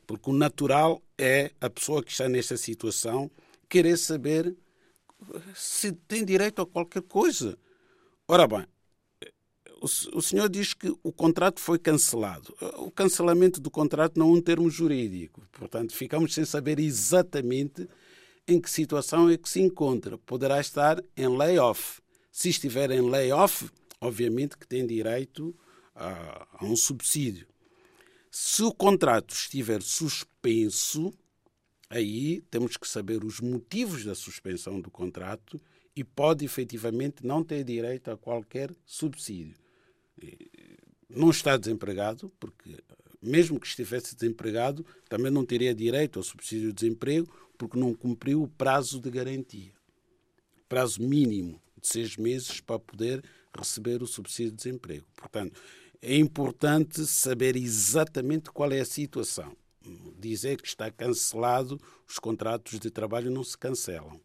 porque 0.07 0.29
o 0.29 0.35
natural 0.35 1.03
é 1.17 1.51
a 1.59 1.71
pessoa 1.71 2.03
que 2.03 2.13
está 2.13 2.29
nesta 2.29 2.59
situação 2.59 3.31
querer 3.71 3.97
saber 3.97 4.55
se 5.55 5.93
tem 5.93 6.27
direito 6.27 6.61
a 6.61 6.67
qualquer 6.67 7.01
coisa. 7.03 7.57
Ora 8.29 8.47
bem, 8.47 8.67
o, 9.81 9.89
se- 9.89 10.11
o 10.13 10.21
senhor 10.21 10.51
diz 10.51 10.75
que 10.75 10.95
o 11.03 11.11
contrato 11.11 11.59
foi 11.59 11.79
cancelado. 11.79 12.55
O 12.77 12.91
cancelamento 12.91 13.63
do 13.63 13.71
contrato 13.71 14.19
não 14.19 14.29
é 14.29 14.33
um 14.35 14.43
termo 14.43 14.69
jurídico, 14.69 15.41
portanto, 15.53 15.95
ficamos 15.95 16.35
sem 16.35 16.45
saber 16.45 16.79
exatamente 16.79 17.89
em 18.47 18.61
que 18.61 18.71
situação 18.71 19.31
é 19.31 19.39
que 19.39 19.49
se 19.49 19.61
encontra. 19.61 20.19
Poderá 20.19 20.61
estar 20.61 21.03
em 21.17 21.29
layoff. 21.35 22.03
Se 22.37 22.51
estiver 22.51 22.91
em 22.91 23.01
layoff, 23.01 23.71
obviamente 23.99 24.59
que 24.59 24.69
tem 24.69 24.87
direito 24.87 25.57
a, 25.95 26.47
a 26.53 26.67
um 26.67 26.77
subsídio. 26.77 27.49
Se 28.31 28.63
o 28.63 28.75
contrato 28.75 29.33
estiver 29.33 29.81
suspenso, 29.81 31.15
aí 31.89 32.43
temos 32.51 32.77
que 32.77 32.87
saber 32.87 33.25
os 33.25 33.41
motivos 33.41 34.05
da 34.05 34.15
suspensão 34.15 34.83
do 34.83 34.91
contrato 34.91 35.59
e 35.97 36.05
pode 36.05 36.45
efetivamente 36.45 37.27
não 37.27 37.43
ter 37.43 37.65
direito 37.65 38.11
a 38.11 38.19
qualquer 38.19 38.71
subsídio. 38.85 39.57
Não 41.09 41.31
está 41.31 41.57
desempregado, 41.57 42.31
porque 42.39 42.85
mesmo 43.23 43.59
que 43.59 43.67
estivesse 43.67 44.15
desempregado, 44.15 44.85
também 45.09 45.33
não 45.33 45.47
teria 45.47 45.75
direito 45.75 46.19
ao 46.19 46.23
subsídio 46.23 46.69
de 46.69 46.75
desemprego, 46.75 47.35
porque 47.57 47.79
não 47.79 47.95
cumpriu 47.95 48.43
o 48.43 48.49
prazo 48.49 49.01
de 49.01 49.11
garantia. 49.11 49.73
Prazo 50.69 51.01
mínimo 51.01 51.63
de 51.87 51.93
seis 51.93 52.17
meses 52.17 52.61
para 52.61 52.79
poder 52.79 53.23
receber 53.57 54.03
o 54.03 54.07
subsídio 54.07 54.51
de 54.53 54.57
desemprego. 54.57 55.07
Portanto, 55.15 55.61
é 56.03 56.17
importante 56.17 57.07
saber 57.07 57.57
exatamente 57.57 58.51
qual 58.51 58.71
é 58.73 58.81
a 58.81 58.85
situação. 58.85 59.57
Dizer 60.19 60.61
que 60.61 60.67
está 60.67 60.91
cancelado, 60.91 61.81
os 62.09 62.19
contratos 62.19 62.81
de 62.81 62.91
trabalho 62.91 63.31
não 63.31 63.45
se 63.45 63.57
cancelam. 63.57 64.21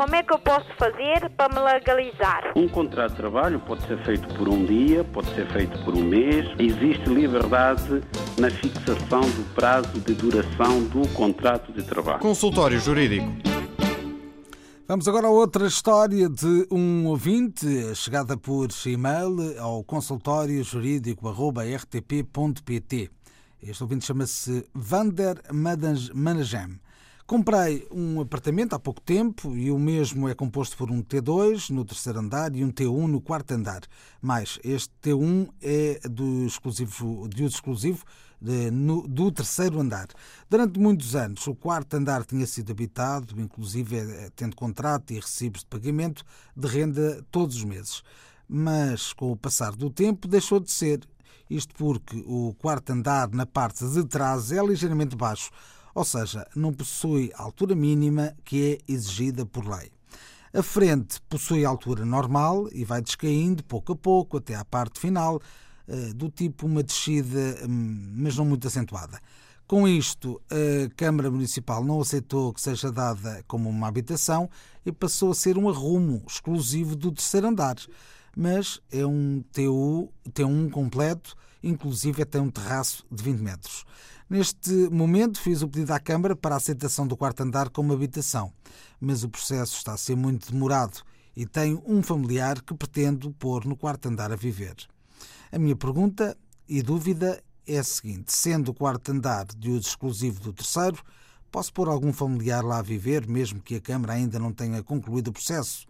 Como 0.00 0.16
é 0.16 0.22
que 0.22 0.32
eu 0.32 0.38
posso 0.38 0.66
fazer 0.78 1.28
para 1.36 1.54
me 1.54 1.60
legalizar? 1.60 2.54
Um 2.56 2.66
contrato 2.66 3.10
de 3.10 3.18
trabalho 3.18 3.60
pode 3.60 3.86
ser 3.86 4.02
feito 4.02 4.34
por 4.34 4.48
um 4.48 4.64
dia, 4.64 5.04
pode 5.04 5.28
ser 5.34 5.46
feito 5.52 5.78
por 5.84 5.94
um 5.94 6.02
mês. 6.02 6.46
Existe 6.58 7.06
liberdade 7.10 8.02
na 8.38 8.48
fixação 8.48 9.20
do 9.20 9.54
prazo 9.54 10.00
de 10.00 10.14
duração 10.14 10.82
do 10.84 11.06
contrato 11.08 11.70
de 11.70 11.82
trabalho. 11.82 12.20
Consultório 12.20 12.80
Jurídico. 12.80 13.26
Vamos 14.88 15.06
agora 15.06 15.26
a 15.26 15.30
outra 15.30 15.66
história 15.66 16.30
de 16.30 16.66
um 16.70 17.04
ouvinte, 17.04 17.94
chegada 17.94 18.38
por 18.38 18.68
e-mail 18.86 19.60
ao 19.60 19.84
consultório 19.84 20.64
jurídico.rtp.pt. 20.64 23.10
Este 23.62 23.82
ouvinte 23.82 24.06
chama-se 24.06 24.66
Vander 24.74 25.42
Managem. 25.52 26.80
Comprei 27.30 27.86
um 27.92 28.20
apartamento 28.20 28.74
há 28.74 28.78
pouco 28.80 29.00
tempo 29.00 29.56
e 29.56 29.70
o 29.70 29.78
mesmo 29.78 30.28
é 30.28 30.34
composto 30.34 30.76
por 30.76 30.90
um 30.90 31.00
T2 31.00 31.70
no 31.70 31.84
terceiro 31.84 32.18
andar 32.18 32.56
e 32.56 32.64
um 32.64 32.72
T1 32.72 33.06
no 33.06 33.20
quarto 33.20 33.52
andar. 33.52 33.82
Mas 34.20 34.58
este 34.64 34.92
T1 35.00 35.48
é 35.62 36.00
do 36.08 36.44
exclusivo, 36.44 37.28
de 37.28 37.44
uso 37.44 37.54
exclusivo 37.54 38.04
de, 38.40 38.72
no, 38.72 39.06
do 39.06 39.30
terceiro 39.30 39.78
andar. 39.78 40.08
Durante 40.50 40.80
muitos 40.80 41.14
anos, 41.14 41.46
o 41.46 41.54
quarto 41.54 41.94
andar 41.94 42.24
tinha 42.24 42.44
sido 42.48 42.72
habitado, 42.72 43.40
inclusive 43.40 43.98
eh, 43.98 44.30
tendo 44.34 44.56
contrato 44.56 45.12
e 45.12 45.20
recibos 45.20 45.60
de 45.60 45.66
pagamento 45.66 46.24
de 46.56 46.66
renda 46.66 47.24
todos 47.30 47.54
os 47.54 47.64
meses. 47.64 48.02
Mas, 48.48 49.12
com 49.12 49.30
o 49.30 49.36
passar 49.36 49.76
do 49.76 49.88
tempo, 49.88 50.26
deixou 50.26 50.58
de 50.58 50.72
ser. 50.72 51.08
Isto 51.48 51.76
porque 51.76 52.24
o 52.26 52.56
quarto 52.58 52.90
andar 52.90 53.30
na 53.30 53.46
parte 53.46 53.88
de 53.88 54.04
trás 54.04 54.50
é 54.50 54.60
ligeiramente 54.60 55.14
baixo, 55.14 55.50
ou 55.94 56.04
seja, 56.04 56.46
não 56.54 56.72
possui 56.72 57.32
a 57.34 57.42
altura 57.42 57.74
mínima 57.74 58.34
que 58.44 58.78
é 58.88 58.92
exigida 58.92 59.44
por 59.44 59.66
lei. 59.66 59.90
A 60.52 60.62
frente 60.62 61.20
possui 61.28 61.64
altura 61.64 62.04
normal 62.04 62.68
e 62.72 62.84
vai 62.84 63.00
descaindo 63.00 63.62
pouco 63.62 63.92
a 63.92 63.96
pouco 63.96 64.38
até 64.38 64.54
à 64.54 64.64
parte 64.64 64.98
final, 64.98 65.40
eh, 65.86 66.12
do 66.12 66.28
tipo 66.28 66.66
uma 66.66 66.82
descida, 66.82 67.56
hum, 67.68 68.14
mas 68.16 68.36
não 68.36 68.44
muito 68.44 68.66
acentuada. 68.66 69.20
Com 69.70 69.86
isto, 69.86 70.42
a 70.50 70.92
Câmara 70.96 71.30
Municipal 71.30 71.84
não 71.84 72.00
aceitou 72.00 72.52
que 72.52 72.60
seja 72.60 72.90
dada 72.90 73.44
como 73.46 73.70
uma 73.70 73.86
habitação 73.86 74.50
e 74.84 74.90
passou 74.90 75.30
a 75.30 75.34
ser 75.34 75.56
um 75.56 75.68
arrumo 75.68 76.24
exclusivo 76.26 76.96
do 76.96 77.12
terceiro 77.12 77.46
andar. 77.46 77.76
Mas 78.36 78.80
é 78.90 79.06
um 79.06 79.44
TU, 79.52 80.12
T1 80.28 80.70
completo, 80.70 81.36
inclusive 81.62 82.22
até 82.22 82.40
um 82.40 82.50
terraço 82.50 83.06
de 83.08 83.22
20 83.22 83.38
metros. 83.38 83.84
Neste 84.30 84.70
momento, 84.90 85.40
fiz 85.40 85.60
o 85.60 85.66
pedido 85.66 85.90
à 85.90 85.98
Câmara 85.98 86.36
para 86.36 86.54
a 86.54 86.58
aceitação 86.58 87.04
do 87.04 87.16
quarto 87.16 87.42
andar 87.42 87.68
como 87.68 87.92
habitação, 87.92 88.52
mas 89.00 89.24
o 89.24 89.28
processo 89.28 89.76
está 89.76 89.94
a 89.94 89.96
ser 89.96 90.14
muito 90.14 90.52
demorado 90.52 91.02
e 91.34 91.44
tenho 91.44 91.82
um 91.84 92.00
familiar 92.00 92.62
que 92.62 92.72
pretendo 92.72 93.32
pôr 93.32 93.64
no 93.64 93.74
quarto 93.74 94.06
andar 94.06 94.30
a 94.30 94.36
viver. 94.36 94.76
A 95.50 95.58
minha 95.58 95.74
pergunta 95.74 96.38
e 96.68 96.80
dúvida 96.80 97.42
é 97.66 97.78
a 97.78 97.82
seguinte: 97.82 98.32
sendo 98.32 98.68
o 98.70 98.74
quarto 98.74 99.10
andar 99.10 99.46
de 99.46 99.68
uso 99.68 99.88
exclusivo 99.88 100.38
do 100.38 100.52
terceiro, 100.52 101.02
posso 101.50 101.72
pôr 101.72 101.88
algum 101.88 102.12
familiar 102.12 102.62
lá 102.62 102.78
a 102.78 102.82
viver, 102.82 103.26
mesmo 103.26 103.60
que 103.60 103.74
a 103.74 103.80
Câmara 103.80 104.12
ainda 104.12 104.38
não 104.38 104.52
tenha 104.52 104.80
concluído 104.80 105.26
o 105.26 105.32
processo? 105.32 105.88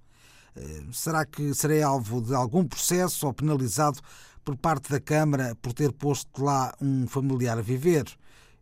Eh, 0.57 0.85
Será 0.94 1.26
que 1.26 1.53
serei 1.53 1.83
alvo 1.83 2.22
de 2.22 2.35
algum 2.35 2.64
processo 2.64 3.26
ou 3.26 3.35
penalizado 3.35 4.00
por 4.42 4.57
parte 4.57 4.90
da 4.90 4.98
Câmara 4.98 5.55
por 5.61 5.74
ter 5.74 5.92
posto 5.92 6.42
lá 6.42 6.74
um 6.81 7.07
familiar 7.07 7.59
a 7.59 7.62
viver? 7.62 8.07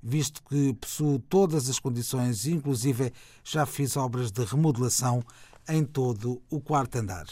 Visto 0.02 0.42
que 0.44 0.74
possuo 0.74 1.18
todas 1.18 1.68
as 1.68 1.78
condições, 1.78 2.46
inclusive 2.46 3.12
já 3.44 3.66
fiz 3.66 3.96
obras 3.96 4.30
de 4.30 4.44
remodelação 4.44 5.22
em 5.68 5.84
todo 5.84 6.40
o 6.48 6.60
quarto 6.60 6.98
andar. 6.98 7.26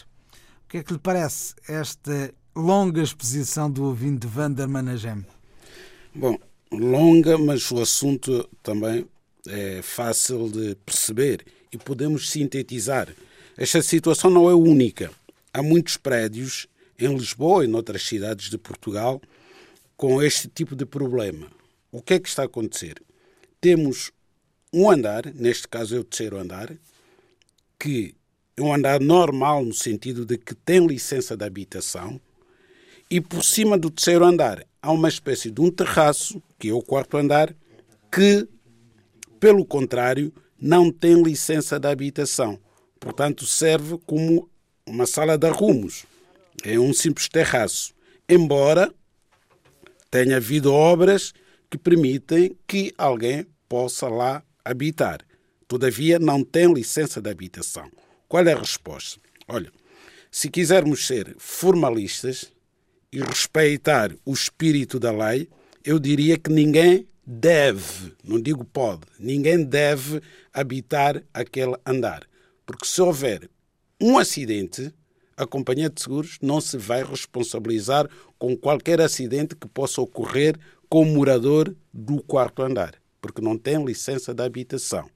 O 0.65 0.69
que 0.69 0.79
é 0.79 0.83
que 0.83 0.93
lhe 0.93 0.99
parece 0.99 1.55
esta 1.69 2.35
longa 2.55 3.03
exposição 3.03 3.71
do 3.71 3.85
ouvinte 3.85 4.27
Vander 4.27 4.69
Managem? 4.69 5.25
Bom, 6.15 6.37
longa, 6.73 7.39
mas 7.39 7.71
o 7.71 7.81
assunto 7.81 8.49
também 8.63 9.07
é 9.47 9.81
fácil 9.83 10.51
de 10.51 10.75
perceber 10.77 11.47
e 11.71 11.79
podemos 11.79 12.31
sintetizar. 12.31 13.15
Esta 13.57 13.81
situação 13.81 14.31
não 14.31 14.51
é 14.51 14.55
única. 14.55 15.11
Há 15.53 15.63
muitos 15.63 15.97
prédios 15.97 16.67
em 16.99 17.15
Lisboa 17.15 17.65
e 17.65 17.69
noutras 17.69 18.03
cidades 18.03 18.51
de 18.51 18.59
Portugal 18.59 19.21
com 19.97 20.23
este 20.23 20.49
tipo 20.49 20.75
de 20.75 20.85
problema. 20.85 21.47
O 21.97 22.03
que 22.03 22.13
é 22.13 22.21
que 22.21 22.29
está 22.29 22.43
a 22.43 22.45
acontecer? 22.45 23.03
Temos 23.59 24.13
um 24.71 24.91
andar, 24.91 25.33
neste 25.35 25.67
caso 25.67 25.97
é 25.97 25.99
o 25.99 26.05
terceiro 26.05 26.37
andar, 26.37 26.77
que 27.81 28.15
é 28.55 28.61
um 28.61 28.71
andar 28.71 29.01
normal 29.01 29.65
no 29.65 29.73
sentido 29.73 30.27
de 30.27 30.37
que 30.37 30.55
tem 30.55 30.87
licença 30.87 31.35
de 31.35 31.43
habitação, 31.43 32.21
e 33.09 33.19
por 33.19 33.43
cima 33.43 33.79
do 33.79 33.91
terceiro 33.91 34.27
andar 34.27 34.63
há 34.83 34.93
uma 34.93 35.09
espécie 35.09 35.51
de 35.51 35.59
um 35.63 35.71
terraço, 35.71 36.43
que 36.59 36.69
é 36.69 36.73
o 36.75 36.83
quarto 36.83 37.17
andar, 37.17 37.57
que, 38.13 38.47
pelo 39.41 39.65
contrário, 39.65 40.31
não 40.61 40.93
tem 40.93 41.23
licença 41.23 41.81
de 41.81 41.89
habitação. 41.89 42.61
Portanto, 43.01 43.47
serve 43.47 43.99
como 44.05 44.51
uma 44.85 45.07
sala 45.07 45.39
de 45.39 45.47
arrumos. 45.47 46.05
É 46.63 46.79
um 46.79 46.93
simples 46.93 47.27
terraço. 47.27 47.95
Embora 48.29 48.93
tenha 50.11 50.37
havido 50.37 50.71
obras 50.75 51.33
que 51.71 51.79
permitem 51.79 52.57
que 52.67 52.93
alguém 52.97 53.47
possa 53.69 54.09
lá 54.09 54.43
habitar. 54.65 55.21
Todavia, 55.69 56.19
não 56.19 56.45
tem 56.45 56.73
licença 56.73 57.21
de 57.21 57.31
habitação. 57.31 57.91
Qual 58.29 58.45
é 58.45 58.53
a 58.53 58.59
resposta? 58.59 59.21
Olha, 59.49 59.71
se 60.31 60.51
quisermos 60.51 61.07
ser 61.07 61.35
formalistas 61.39 62.53
e 63.13 63.21
respeitar 63.21 64.13
o 64.25 64.33
espírito 64.33 64.99
da 64.99 65.11
lei, 65.11 65.49
eu 65.85 65.99
diria 65.99 66.37
que 66.37 66.51
ninguém 66.51 67.07
deve, 67.27 68.15
não 68.23 68.41
digo 68.41 68.65
pode, 68.65 69.03
ninguém 69.19 69.65
deve 69.65 70.21
habitar 70.53 71.23
aquele 71.33 71.75
andar. 71.85 72.25
Porque 72.65 72.87
se 72.87 73.01
houver 73.01 73.49
um 74.01 74.19
acidente, 74.19 74.93
a 75.37 75.47
companhia 75.47 75.91
de 75.91 76.01
seguros 76.01 76.39
não 76.41 76.61
se 76.61 76.77
vai 76.77 77.03
responsabilizar 77.03 78.09
com 78.39 78.57
qualquer 78.57 79.01
acidente 79.01 79.57
que 79.57 79.69
possa 79.69 80.01
ocorrer 80.01 80.57
com 80.89 81.03
o 81.03 81.07
morador 81.07 81.75
do 81.93 82.23
quarto 82.23 82.63
andar, 82.63 82.95
porque 83.21 83.41
não 83.41 83.57
tem 83.57 83.85
licença 83.85 84.33
de 84.35 84.43
habitação. 84.43 85.09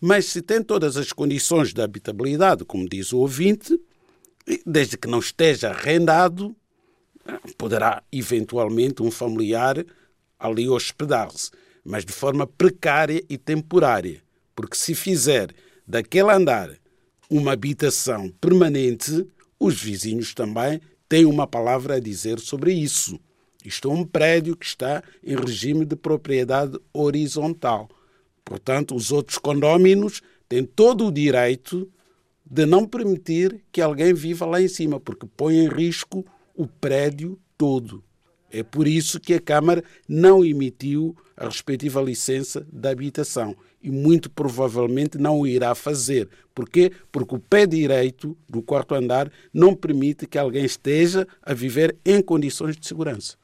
Mas 0.00 0.26
se 0.26 0.42
tem 0.42 0.62
todas 0.62 0.96
as 0.96 1.12
condições 1.12 1.72
de 1.72 1.82
habitabilidade, 1.82 2.64
como 2.64 2.88
diz 2.88 3.12
o 3.12 3.18
ouvinte, 3.18 3.78
desde 4.64 4.96
que 4.96 5.08
não 5.08 5.18
esteja 5.18 5.70
arrendado, 5.70 6.54
poderá 7.56 8.02
eventualmente 8.10 9.02
um 9.02 9.10
familiar 9.10 9.84
ali 10.38 10.68
hospedar-se, 10.68 11.50
mas 11.84 12.04
de 12.04 12.12
forma 12.12 12.46
precária 12.46 13.22
e 13.28 13.36
temporária, 13.36 14.22
porque 14.54 14.76
se 14.76 14.94
fizer 14.94 15.52
daquele 15.86 16.30
andar 16.30 16.70
uma 17.28 17.52
habitação 17.52 18.30
permanente, 18.40 19.26
os 19.58 19.80
vizinhos 19.80 20.32
também 20.32 20.80
têm 21.08 21.24
uma 21.24 21.46
palavra 21.46 21.96
a 21.96 22.00
dizer 22.00 22.38
sobre 22.38 22.72
isso. 22.72 23.18
Isto 23.64 23.90
é 23.90 23.92
um 23.92 24.04
prédio 24.04 24.56
que 24.56 24.66
está 24.66 25.02
em 25.22 25.36
regime 25.36 25.84
de 25.84 25.96
propriedade 25.96 26.78
horizontal. 26.92 27.88
Portanto, 28.44 28.94
os 28.94 29.10
outros 29.10 29.36
condóminos 29.36 30.22
têm 30.48 30.64
todo 30.64 31.06
o 31.06 31.12
direito 31.12 31.90
de 32.50 32.64
não 32.64 32.86
permitir 32.86 33.62
que 33.70 33.80
alguém 33.80 34.14
viva 34.14 34.46
lá 34.46 34.60
em 34.62 34.68
cima, 34.68 34.98
porque 34.98 35.26
põe 35.36 35.56
em 35.56 35.68
risco 35.68 36.24
o 36.54 36.66
prédio 36.66 37.38
todo. 37.58 38.02
É 38.50 38.62
por 38.62 38.88
isso 38.88 39.20
que 39.20 39.34
a 39.34 39.40
Câmara 39.40 39.84
não 40.08 40.42
emitiu 40.42 41.14
a 41.36 41.44
respectiva 41.44 42.00
licença 42.00 42.66
de 42.72 42.88
habitação 42.88 43.54
e 43.82 43.90
muito 43.90 44.30
provavelmente 44.30 45.18
não 45.18 45.40
o 45.40 45.46
irá 45.46 45.74
fazer. 45.74 46.28
Porquê? 46.54 46.90
Porque 47.12 47.34
o 47.34 47.38
pé 47.38 47.66
direito 47.66 48.36
do 48.48 48.62
quarto 48.62 48.94
andar 48.94 49.30
não 49.52 49.74
permite 49.74 50.26
que 50.26 50.38
alguém 50.38 50.64
esteja 50.64 51.28
a 51.42 51.52
viver 51.52 51.96
em 52.04 52.22
condições 52.22 52.76
de 52.76 52.86
segurança. 52.86 53.36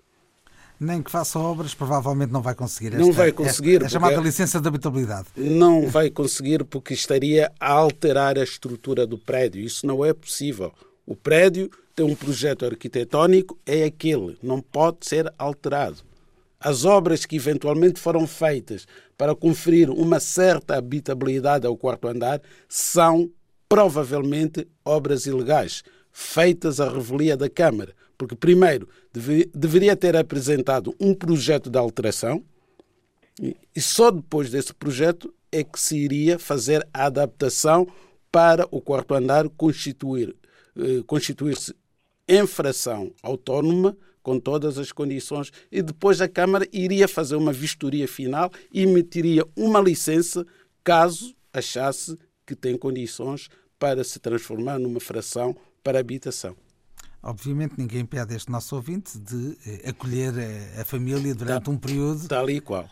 Nem 0.78 1.02
que 1.02 1.10
faça 1.10 1.38
obras, 1.38 1.74
provavelmente 1.74 2.32
não 2.32 2.42
vai 2.42 2.54
conseguir. 2.54 2.96
Não 2.96 3.12
vai 3.12 3.32
conseguir, 3.32 3.82
É, 3.82 3.88
chamada 3.88 4.16
licença 4.20 4.60
de 4.60 4.66
habitabilidade. 4.66 5.28
Não 5.36 5.88
vai 5.88 6.10
conseguir 6.10 6.64
porque 6.64 6.94
estaria 6.94 7.50
a 7.60 7.72
alterar 7.72 8.38
a 8.38 8.42
estrutura 8.42 9.06
do 9.06 9.16
prédio. 9.16 9.62
Isso 9.62 9.86
não 9.86 10.04
é 10.04 10.12
possível. 10.12 10.72
O 11.06 11.14
prédio 11.14 11.70
tem 11.94 12.04
um 12.04 12.14
projeto 12.14 12.64
arquitetónico, 12.64 13.58
é 13.64 13.84
aquele, 13.84 14.36
não 14.42 14.60
pode 14.60 15.06
ser 15.06 15.32
alterado. 15.38 15.98
As 16.58 16.84
obras 16.84 17.24
que 17.24 17.36
eventualmente 17.36 18.00
foram 18.00 18.26
feitas 18.26 18.86
para 19.16 19.34
conferir 19.34 19.90
uma 19.90 20.18
certa 20.18 20.76
habitabilidade 20.76 21.66
ao 21.66 21.76
quarto 21.76 22.08
andar 22.08 22.40
são 22.68 23.30
provavelmente 23.68 24.66
obras 24.84 25.26
ilegais, 25.26 25.82
feitas 26.10 26.80
à 26.80 26.88
revelia 26.88 27.36
da 27.36 27.50
Câmara, 27.50 27.94
porque 28.16 28.34
primeiro 28.34 28.88
deve- 29.12 29.50
deveria 29.54 29.96
ter 29.96 30.16
apresentado 30.16 30.94
um 31.00 31.14
projeto 31.14 31.70
de 31.70 31.78
alteração, 31.78 32.42
e 33.74 33.80
só 33.80 34.10
depois 34.10 34.50
desse 34.50 34.72
projeto 34.72 35.34
é 35.50 35.64
que 35.64 35.78
se 35.78 35.96
iria 35.96 36.38
fazer 36.38 36.86
a 36.92 37.06
adaptação 37.06 37.86
para 38.30 38.66
o 38.70 38.80
quarto 38.80 39.14
andar 39.14 39.48
constituir, 39.50 40.34
eh, 40.76 41.02
constituir-se 41.06 41.74
infração 42.28 43.12
autónoma 43.22 43.96
com 44.22 44.40
todas 44.40 44.78
as 44.78 44.90
condições 44.90 45.52
e 45.70 45.82
depois 45.82 46.20
a 46.20 46.28
Câmara 46.28 46.66
iria 46.72 47.06
fazer 47.06 47.36
uma 47.36 47.52
vistoria 47.52 48.08
final 48.08 48.50
e 48.72 48.82
emitiria 48.82 49.44
uma 49.54 49.80
licença 49.80 50.46
caso 50.82 51.34
achasse 51.52 52.16
que 52.46 52.54
tem 52.56 52.76
condições 52.78 53.48
para 53.78 54.02
se 54.02 54.18
transformar 54.18 54.78
numa 54.78 55.00
fração 55.00 55.56
para 55.82 56.00
habitação. 56.00 56.56
Obviamente, 57.26 57.72
ninguém 57.78 58.04
pede 58.04 58.34
a 58.34 58.36
este 58.36 58.50
nosso 58.50 58.76
ouvinte 58.76 59.18
de 59.18 59.56
eh, 59.66 59.88
acolher 59.88 60.34
eh, 60.36 60.80
a 60.82 60.84
família 60.84 61.34
durante 61.34 61.70
um 61.70 61.76
período, 61.78 62.28
Tal 62.28 62.50
e 62.50 62.60
qual. 62.60 62.86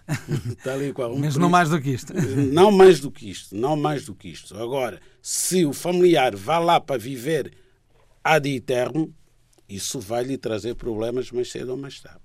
Tal 0.64 0.82
e 0.82 0.90
qual. 0.90 1.10
Um 1.10 1.16
mas 1.18 1.20
período- 1.34 1.40
não 1.40 1.50
mais 1.50 1.68
do 1.68 1.78
que 1.78 1.90
isto. 1.90 2.14
Não 2.50 2.72
mais 2.72 2.98
do 3.00 3.10
que 3.10 3.30
isto, 3.30 3.54
não 3.54 3.76
mais 3.76 4.06
do 4.06 4.14
que 4.14 4.28
isto. 4.30 4.56
Agora, 4.56 5.00
se 5.20 5.66
o 5.66 5.72
familiar 5.74 6.34
vá 6.34 6.58
lá 6.58 6.80
para 6.80 6.96
viver 6.98 7.52
ad 8.24 8.48
eterno, 8.48 9.12
isso 9.68 10.00
vai 10.00 10.24
lhe 10.24 10.38
trazer 10.38 10.74
problemas 10.76 11.30
mais 11.30 11.50
cedo 11.50 11.72
ou 11.72 11.76
mais 11.76 12.00
tarde. 12.00 12.20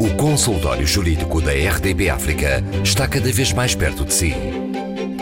O 0.00 0.16
consultório 0.16 0.86
jurídico 0.86 1.40
da 1.40 1.52
RDB 1.52 2.10
África 2.10 2.60
está 2.82 3.06
cada 3.06 3.30
vez 3.32 3.52
mais 3.52 3.74
perto 3.76 4.04
de 4.04 4.12
si. 4.12 4.32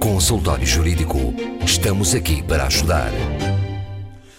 Consultório 0.00 0.66
Jurídico. 0.66 1.18
Estamos 1.64 2.14
aqui 2.14 2.42
para 2.42 2.66
ajudar. 2.66 3.10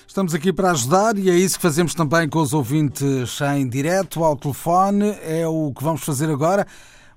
Estamos 0.08 0.34
aqui 0.34 0.52
para 0.52 0.71
ajudar 0.71 1.17
e 1.17 1.30
é 1.30 1.36
isso 1.36 1.58
que 1.58 1.62
fazemos 1.62 1.93
também 1.93 2.28
com 2.28 2.39
os 2.39 2.54
ouvintes 2.54 3.39
em 3.56 3.67
direto 3.67 4.24
ao 4.24 4.36
telefone. 4.36 5.15
É 5.24 5.47
o 5.47 5.71
que 5.74 5.84
vamos 5.84 6.04
fazer 6.04 6.30
agora. 6.30 6.65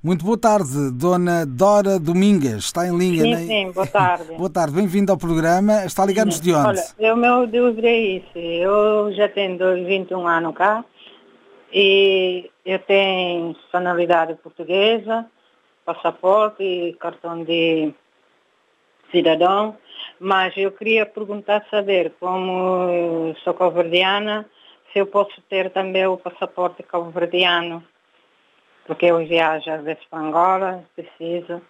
Muito 0.05 0.23
boa 0.23 0.37
tarde, 0.37 0.91
Dona 0.93 1.47
Dora 1.47 1.99
Domingas. 1.99 2.65
Está 2.67 2.87
em 2.87 2.95
linha, 2.97 3.23
Sim, 3.23 3.31
né? 3.31 3.37
sim, 3.39 3.73
boa 3.73 3.87
tarde. 3.87 4.35
Boa 4.37 4.51
tarde, 4.51 4.75
bem-vindo 4.75 5.11
ao 5.11 5.17
programa. 5.17 5.85
Está 5.87 6.05
ligado-nos 6.05 6.41
de 6.43 6.53
onde? 6.53 6.79
Olha, 6.99 7.15
o 7.15 7.17
meu 7.17 7.47
dúvida 7.47 7.89
é 7.89 7.99
isso. 8.19 8.37
Eu 8.39 9.11
já 9.15 9.29
tenho 9.31 9.57
dois- 9.57 9.87
21 9.87 10.27
anos 10.29 10.55
cá 10.55 10.85
e 11.73 12.51
eu 12.67 12.79
tenho 12.81 13.55
nacionalidade 13.55 14.35
portuguesa, 14.35 15.25
passaporte 15.87 16.63
e 16.63 16.93
cartão 17.01 17.43
de 17.43 17.95
cidadão, 19.11 19.75
mas 20.21 20.53
eu 20.59 20.71
queria 20.71 21.07
perguntar, 21.07 21.65
saber, 21.71 22.13
como 22.21 23.35
sou 23.43 23.55
cabo-verdiana, 23.55 24.45
se 24.93 24.99
eu 24.99 25.07
posso 25.07 25.41
ter 25.49 25.71
também 25.71 26.07
o 26.07 26.19
passaporte 26.19 26.83
cabo-verdiano, 26.83 27.83
porque 28.87 29.07
eu 29.07 29.19
viajo 29.27 29.71
às 29.71 29.83
vezes 29.83 30.03
para 30.11 30.21
Angola, 30.21 30.85
preciso. 30.95 31.61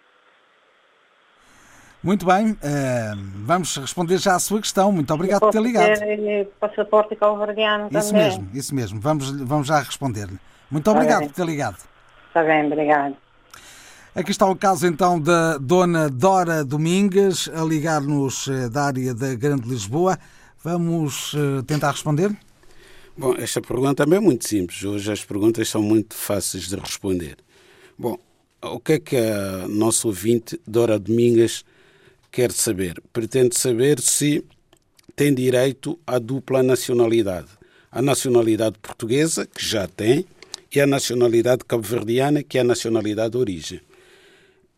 Muito 2.05 2.23
bem, 2.23 2.55
eh, 2.61 3.13
vamos 3.37 3.75
responder 3.77 4.19
já 4.19 4.35
à 4.35 4.39
sua 4.39 4.61
questão. 4.61 4.91
Muito 4.91 5.11
obrigado 5.11 5.39
por 5.39 5.49
ter 5.49 5.59
ligado. 5.59 5.99
ter 5.99 6.19
eh, 6.19 6.47
passaporte 6.59 7.15
cabo-verdiano 7.15 7.87
Isso 7.91 8.09
também? 8.09 8.23
mesmo, 8.23 8.49
isso 8.53 8.75
mesmo. 8.75 9.01
Vamos, 9.01 9.31
vamos 9.41 9.67
já 9.67 9.79
responder-lhe. 9.79 10.37
Muito 10.69 10.87
Está 10.87 10.91
obrigado 10.91 11.23
por 11.23 11.33
ter 11.33 11.45
ligado. 11.45 11.77
Está 12.27 12.43
bem, 12.43 12.67
obrigado. 12.67 13.17
Aqui 14.13 14.29
está 14.29 14.45
o 14.45 14.55
caso 14.55 14.85
então 14.85 15.19
da 15.19 15.57
Dona 15.57 16.07
Dora 16.07 16.63
Domingas 16.63 17.49
a 17.51 17.63
ligar-nos 17.63 18.47
eh, 18.49 18.69
da 18.69 18.83
área 18.83 19.15
da 19.15 19.33
Grande 19.33 19.67
Lisboa. 19.67 20.15
Vamos 20.63 21.35
tentar 21.67 21.91
responder? 21.91 22.35
Bom, 23.17 23.33
esta 23.37 23.61
pergunta 23.61 24.03
também 24.03 24.17
é 24.17 24.21
muito 24.21 24.45
simples. 24.45 24.83
Hoje 24.83 25.09
as 25.09 25.23
perguntas 25.23 25.69
são 25.69 25.81
muito 25.81 26.15
fáceis 26.15 26.67
de 26.67 26.75
responder. 26.75 27.37
Bom, 27.97 28.19
o 28.61 28.77
que 28.77 28.93
é 28.93 28.99
que 28.99 29.15
a 29.15 29.67
nossa 29.69 30.05
ouvinte, 30.07 30.59
Dora 30.67 30.99
Domingas, 30.99 31.63
quer 32.29 32.51
saber? 32.51 33.01
Pretende 33.13 33.57
saber 33.57 34.01
se 34.01 34.43
tem 35.15 35.33
direito 35.33 35.97
à 36.05 36.19
dupla 36.19 36.61
nacionalidade. 36.61 37.47
A 37.89 38.01
nacionalidade 38.01 38.77
portuguesa, 38.79 39.45
que 39.45 39.65
já 39.65 39.87
tem, 39.87 40.25
e 40.73 40.81
a 40.81 40.85
nacionalidade 40.85 41.63
cabo-verdiana, 41.63 42.43
que 42.43 42.57
é 42.57 42.61
a 42.61 42.65
nacionalidade 42.65 43.31
de 43.31 43.37
origem. 43.37 43.79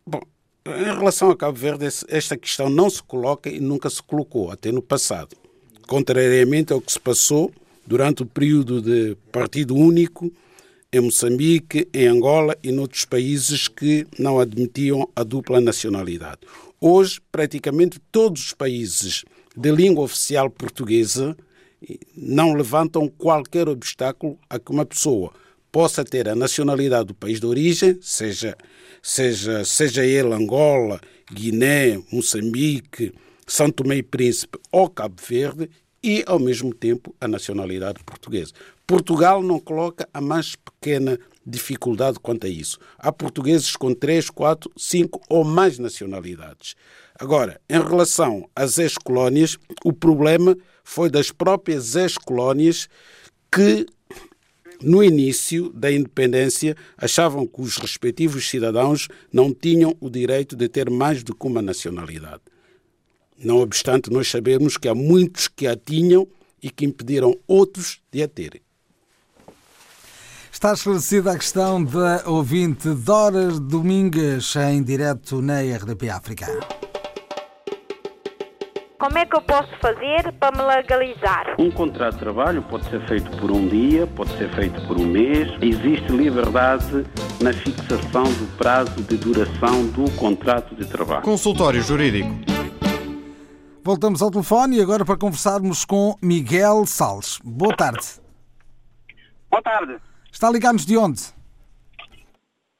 Bom, 0.06 0.20
em 0.64 0.84
relação 0.84 1.30
a 1.30 1.36
Cabo 1.36 1.58
Verde, 1.58 1.88
esta 2.06 2.36
questão 2.36 2.70
não 2.70 2.88
se 2.88 3.02
coloca 3.02 3.50
e 3.50 3.58
nunca 3.58 3.90
se 3.90 4.00
colocou, 4.00 4.52
até 4.52 4.70
no 4.70 4.80
passado. 4.80 5.36
Contrariamente 5.88 6.72
ao 6.72 6.80
que 6.80 6.92
se 6.92 7.00
passou 7.00 7.52
durante 7.88 8.22
o 8.22 8.26
período 8.26 8.82
de 8.82 9.16
partido 9.32 9.74
único 9.74 10.30
em 10.92 11.00
Moçambique, 11.00 11.88
em 11.92 12.06
Angola 12.06 12.54
e 12.62 12.70
noutros 12.70 13.06
países 13.06 13.66
que 13.66 14.06
não 14.18 14.38
admitiam 14.38 15.08
a 15.16 15.22
dupla 15.22 15.58
nacionalidade. 15.58 16.40
Hoje, 16.78 17.18
praticamente 17.32 17.98
todos 18.12 18.42
os 18.42 18.52
países 18.52 19.24
de 19.56 19.72
língua 19.72 20.04
oficial 20.04 20.50
portuguesa 20.50 21.34
não 22.14 22.52
levantam 22.52 23.08
qualquer 23.08 23.68
obstáculo 23.68 24.38
a 24.50 24.58
que 24.58 24.70
uma 24.70 24.84
pessoa 24.84 25.32
possa 25.72 26.04
ter 26.04 26.28
a 26.28 26.34
nacionalidade 26.34 27.06
do 27.06 27.14
país 27.14 27.40
de 27.40 27.46
origem, 27.46 27.98
seja, 28.02 28.54
seja, 29.02 29.64
seja 29.64 30.04
ele 30.04 30.34
Angola, 30.34 31.00
Guiné, 31.32 31.98
Moçambique, 32.12 33.14
São 33.46 33.70
Tomé 33.70 33.96
e 33.96 34.02
Príncipe 34.02 34.58
ou 34.70 34.90
Cabo 34.90 35.16
Verde, 35.26 35.70
e, 36.02 36.22
ao 36.26 36.38
mesmo 36.38 36.72
tempo, 36.72 37.14
a 37.20 37.26
nacionalidade 37.26 38.02
portuguesa. 38.04 38.52
Portugal 38.86 39.42
não 39.42 39.58
coloca 39.58 40.08
a 40.14 40.20
mais 40.20 40.56
pequena 40.56 41.18
dificuldade 41.44 42.18
quanto 42.20 42.46
a 42.46 42.48
isso. 42.48 42.78
Há 42.98 43.10
portugueses 43.10 43.74
com 43.74 43.94
três, 43.94 44.30
quatro, 44.30 44.70
cinco 44.76 45.20
ou 45.28 45.44
mais 45.44 45.78
nacionalidades. 45.78 46.74
Agora, 47.18 47.60
em 47.68 47.80
relação 47.80 48.48
às 48.54 48.78
ex-colónias, 48.78 49.58
o 49.84 49.92
problema 49.92 50.56
foi 50.84 51.10
das 51.10 51.32
próprias 51.32 51.96
ex-colónias 51.96 52.88
que, 53.50 53.86
no 54.80 55.02
início 55.02 55.70
da 55.72 55.90
independência, 55.90 56.76
achavam 56.96 57.46
que 57.46 57.60
os 57.60 57.76
respectivos 57.76 58.48
cidadãos 58.48 59.08
não 59.32 59.52
tinham 59.52 59.96
o 60.00 60.08
direito 60.08 60.54
de 60.54 60.68
ter 60.68 60.88
mais 60.88 61.22
do 61.22 61.34
que 61.34 61.46
uma 61.46 61.60
nacionalidade. 61.60 62.42
Não 63.42 63.58
obstante, 63.58 64.10
nós 64.10 64.28
sabemos 64.28 64.76
que 64.76 64.88
há 64.88 64.94
muitos 64.94 65.46
que 65.46 65.66
a 65.66 65.76
tinham 65.76 66.26
e 66.60 66.70
que 66.70 66.84
impediram 66.84 67.34
outros 67.46 68.00
de 68.10 68.22
a 68.22 68.28
terem. 68.28 68.60
Está 70.50 70.72
esclarecida 70.72 71.30
a 71.30 71.38
questão 71.38 71.84
da 71.84 72.24
ouvinte 72.26 72.88
Doras 72.88 73.60
Domingues 73.60 74.56
em 74.56 74.82
direto 74.82 75.40
na 75.40 75.60
RDP 75.60 76.10
África. 76.10 76.46
Como 78.98 79.16
é 79.16 79.24
que 79.24 79.36
eu 79.36 79.42
posso 79.42 79.70
fazer 79.80 80.32
para 80.40 80.58
me 80.58 80.66
legalizar? 80.66 81.54
Um 81.60 81.70
contrato 81.70 82.14
de 82.14 82.18
trabalho 82.18 82.62
pode 82.62 82.90
ser 82.90 83.06
feito 83.06 83.30
por 83.36 83.52
um 83.52 83.68
dia, 83.68 84.08
pode 84.08 84.36
ser 84.36 84.52
feito 84.56 84.84
por 84.88 85.00
um 85.00 85.06
mês. 85.06 85.48
Existe 85.62 86.10
liberdade 86.10 87.06
na 87.40 87.52
fixação 87.52 88.24
do 88.24 88.56
prazo 88.56 89.00
de 89.04 89.16
duração 89.16 89.86
do 89.86 90.10
contrato 90.16 90.74
de 90.74 90.84
trabalho. 90.84 91.22
Consultório 91.22 91.80
Jurídico. 91.80 92.47
Voltamos 93.88 94.20
ao 94.20 94.30
telefone 94.30 94.76
e 94.76 94.82
agora 94.82 95.02
para 95.02 95.16
conversarmos 95.16 95.82
com 95.82 96.14
Miguel 96.20 96.84
Salles. 96.84 97.38
Boa 97.42 97.74
tarde. 97.74 98.20
Boa 99.50 99.62
tarde. 99.62 99.96
Está 100.30 100.48
a 100.48 100.50
ligar-nos 100.50 100.84
de 100.84 100.94
onde? 100.98 101.22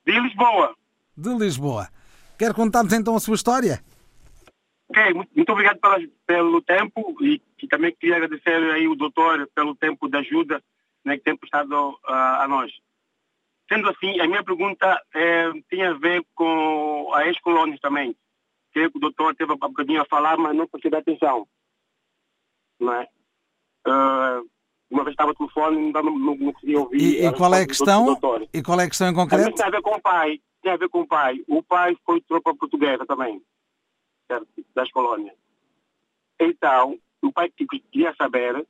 De 0.04 0.20
Lisboa. 0.20 0.76
De 1.16 1.30
Lisboa. 1.30 1.88
Quer 2.38 2.52
contar-nos 2.52 2.92
então 2.92 3.16
a 3.16 3.20
sua 3.20 3.36
história? 3.36 3.82
Ok, 4.90 5.14
muito, 5.34 5.50
obrigado 5.50 5.78
pela- 5.80 6.08
pelo 6.26 6.60
tempo 6.60 7.16
e, 7.22 7.40
e 7.62 7.66
também 7.66 7.96
queria 7.98 8.16
agradecer 8.16 8.70
aí 8.72 8.86
o 8.86 8.94
doutor 8.94 9.48
pelo 9.54 9.74
tempo 9.74 10.10
de 10.10 10.18
ajuda 10.18 10.62
né, 11.06 11.16
que 11.16 11.24
tem 11.24 11.34
prestado 11.34 11.98
ah, 12.06 12.42
a 12.44 12.48
nós. 12.48 12.70
Sendo 13.66 13.88
assim, 13.88 14.20
a 14.20 14.26
minha 14.26 14.44
pergunta 14.44 15.00
eh, 15.14 15.52
tem 15.70 15.86
a 15.86 15.94
ver 15.94 16.22
com 16.34 17.10
a 17.14 17.26
ex-colônias 17.26 17.80
também. 17.80 18.14
O 18.86 18.98
doutor 18.98 19.34
teve 19.34 19.52
um 19.52 19.56
bocadinho 19.56 20.00
a 20.02 20.06
falar, 20.06 20.36
mas 20.38 20.56
não 20.56 20.66
prestei 20.66 20.92
atenção. 20.98 21.46
Não 22.80 22.92
é? 22.92 23.08
Ah, 23.86 24.40
uma 24.90 25.04
vez 25.04 25.12
estava 25.14 25.30
no 25.30 25.36
telefone, 25.36 25.92
não, 25.92 26.02
não, 26.02 26.18
não 26.36 26.52
conseguia 26.52 26.78
ouvir. 26.80 27.00
E, 27.00 27.26
e 27.26 27.32
qual 27.32 27.54
é 27.54 27.58
a 27.58 27.62
do 27.62 27.68
questão? 27.68 28.18
E 28.52 28.62
qual 28.62 28.80
é 28.80 28.84
a 28.84 28.88
questão 28.88 29.08
em 29.08 29.14
concreto? 29.14 29.54
tem 29.54 29.66
a 29.66 29.70
ver 29.70 29.82
com 29.82 29.94
o 29.94 30.00
pai. 30.00 30.40
Tem 30.62 30.72
a 30.72 30.76
ver 30.76 30.88
com 30.88 31.00
o 31.02 31.06
pai. 31.06 31.44
O 31.46 31.62
pai 31.62 31.96
foi 32.04 32.20
tropa 32.22 32.54
portuguesa 32.54 33.04
também, 33.06 33.42
certo? 34.30 34.46
das 34.74 34.90
colônias. 34.90 35.36
Então, 36.40 36.98
o 37.22 37.32
pai 37.32 37.50
que- 37.50 37.66
queria 37.66 38.14
saber 38.16 38.66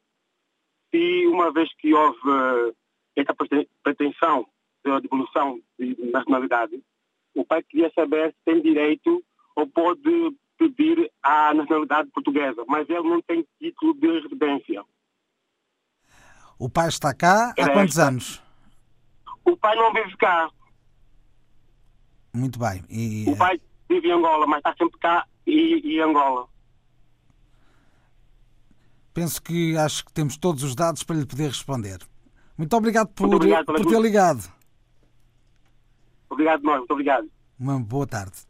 se 0.91 1.27
uma 1.27 1.53
vez 1.53 1.73
que 1.77 1.93
houve 1.95 2.19
essa 3.17 3.35
prete- 3.35 3.69
pretensão 3.83 4.47
de 4.85 5.01
devolução 5.03 5.61
de 5.79 5.95
nacionalidade, 6.11 6.83
o 7.35 7.45
pai 7.45 7.63
queria 7.63 7.91
saber 7.95 8.31
se 8.33 8.37
tem 8.45 8.61
direito 8.63 9.23
ou 9.59 9.67
pode 9.67 10.37
pedir 10.57 11.11
a 11.21 11.53
nacionalidade 11.53 12.09
portuguesa, 12.11 12.65
mas 12.69 12.89
ele 12.89 13.03
não 13.03 13.21
tem 13.23 13.45
título 13.59 13.93
de 13.95 14.21
residência. 14.21 14.85
O 16.57 16.69
pai 16.69 16.89
está 16.89 17.13
cá 17.13 17.53
há 17.59 17.73
quantos 17.73 17.99
anos? 17.99 18.41
O 19.45 19.57
pai 19.57 19.75
não 19.75 19.93
vive 19.93 20.17
cá. 20.17 20.49
Muito 22.33 22.59
bem. 22.59 22.85
E, 22.89 23.29
O 23.29 23.37
pai 23.37 23.61
vive 23.89 24.09
em 24.09 24.13
Angola, 24.13 24.47
mas 24.47 24.59
está 24.59 24.77
sempre 24.77 24.99
cá 25.01 25.27
e, 25.45 25.81
e 25.85 25.97
em 25.97 26.03
Angola. 26.03 26.47
Penso 29.13 29.43
que 29.43 29.77
acho 29.77 30.05
que 30.05 30.13
temos 30.13 30.37
todos 30.37 30.63
os 30.63 30.77
dados 30.77 31.03
para 31.03 31.17
lhe 31.17 31.27
poder 31.27 31.49
responder. 31.49 31.99
Muito 32.57 32.77
obrigado 32.77 33.09
por, 33.09 33.27
Muito 33.27 33.37
obrigado 33.37 33.67
por 33.67 33.87
ter 33.87 34.01
ligado. 34.01 34.53
Obrigado, 36.31 36.63
nós. 36.63 36.79
Muito 36.79 36.93
obrigado. 36.93 37.29
Uma 37.59 37.81
boa 37.81 38.07
tarde. 38.07 38.48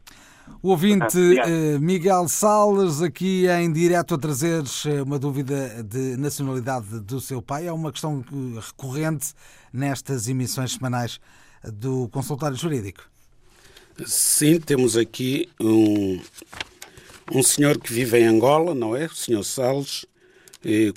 O 0.61 0.71
ouvinte 0.71 1.17
Obrigado. 1.17 1.49
eh, 1.49 1.79
Miguel 1.79 2.27
Salles, 2.27 3.01
aqui 3.01 3.47
em 3.47 3.71
direto 3.71 4.15
a 4.15 4.17
trazer 4.17 4.63
eh, 4.85 5.01
uma 5.01 5.17
dúvida 5.17 5.81
de 5.83 6.17
nacionalidade 6.17 6.99
do 6.99 7.21
seu 7.21 7.41
pai. 7.41 7.67
É 7.67 7.71
uma 7.71 7.91
questão 7.91 8.23
eh, 8.29 8.59
recorrente 8.59 9.33
nestas 9.71 10.27
emissões 10.27 10.73
semanais 10.73 11.19
do 11.63 12.09
consultório 12.09 12.57
jurídico. 12.57 13.03
Sim, 14.05 14.59
temos 14.59 14.97
aqui 14.97 15.47
um, 15.61 16.19
um 17.33 17.41
senhor 17.41 17.77
que 17.79 17.93
vive 17.93 18.19
em 18.19 18.25
Angola, 18.25 18.75
não 18.75 18.95
é? 18.95 19.05
O 19.05 19.15
senhor 19.15 19.43
Salles. 19.43 20.05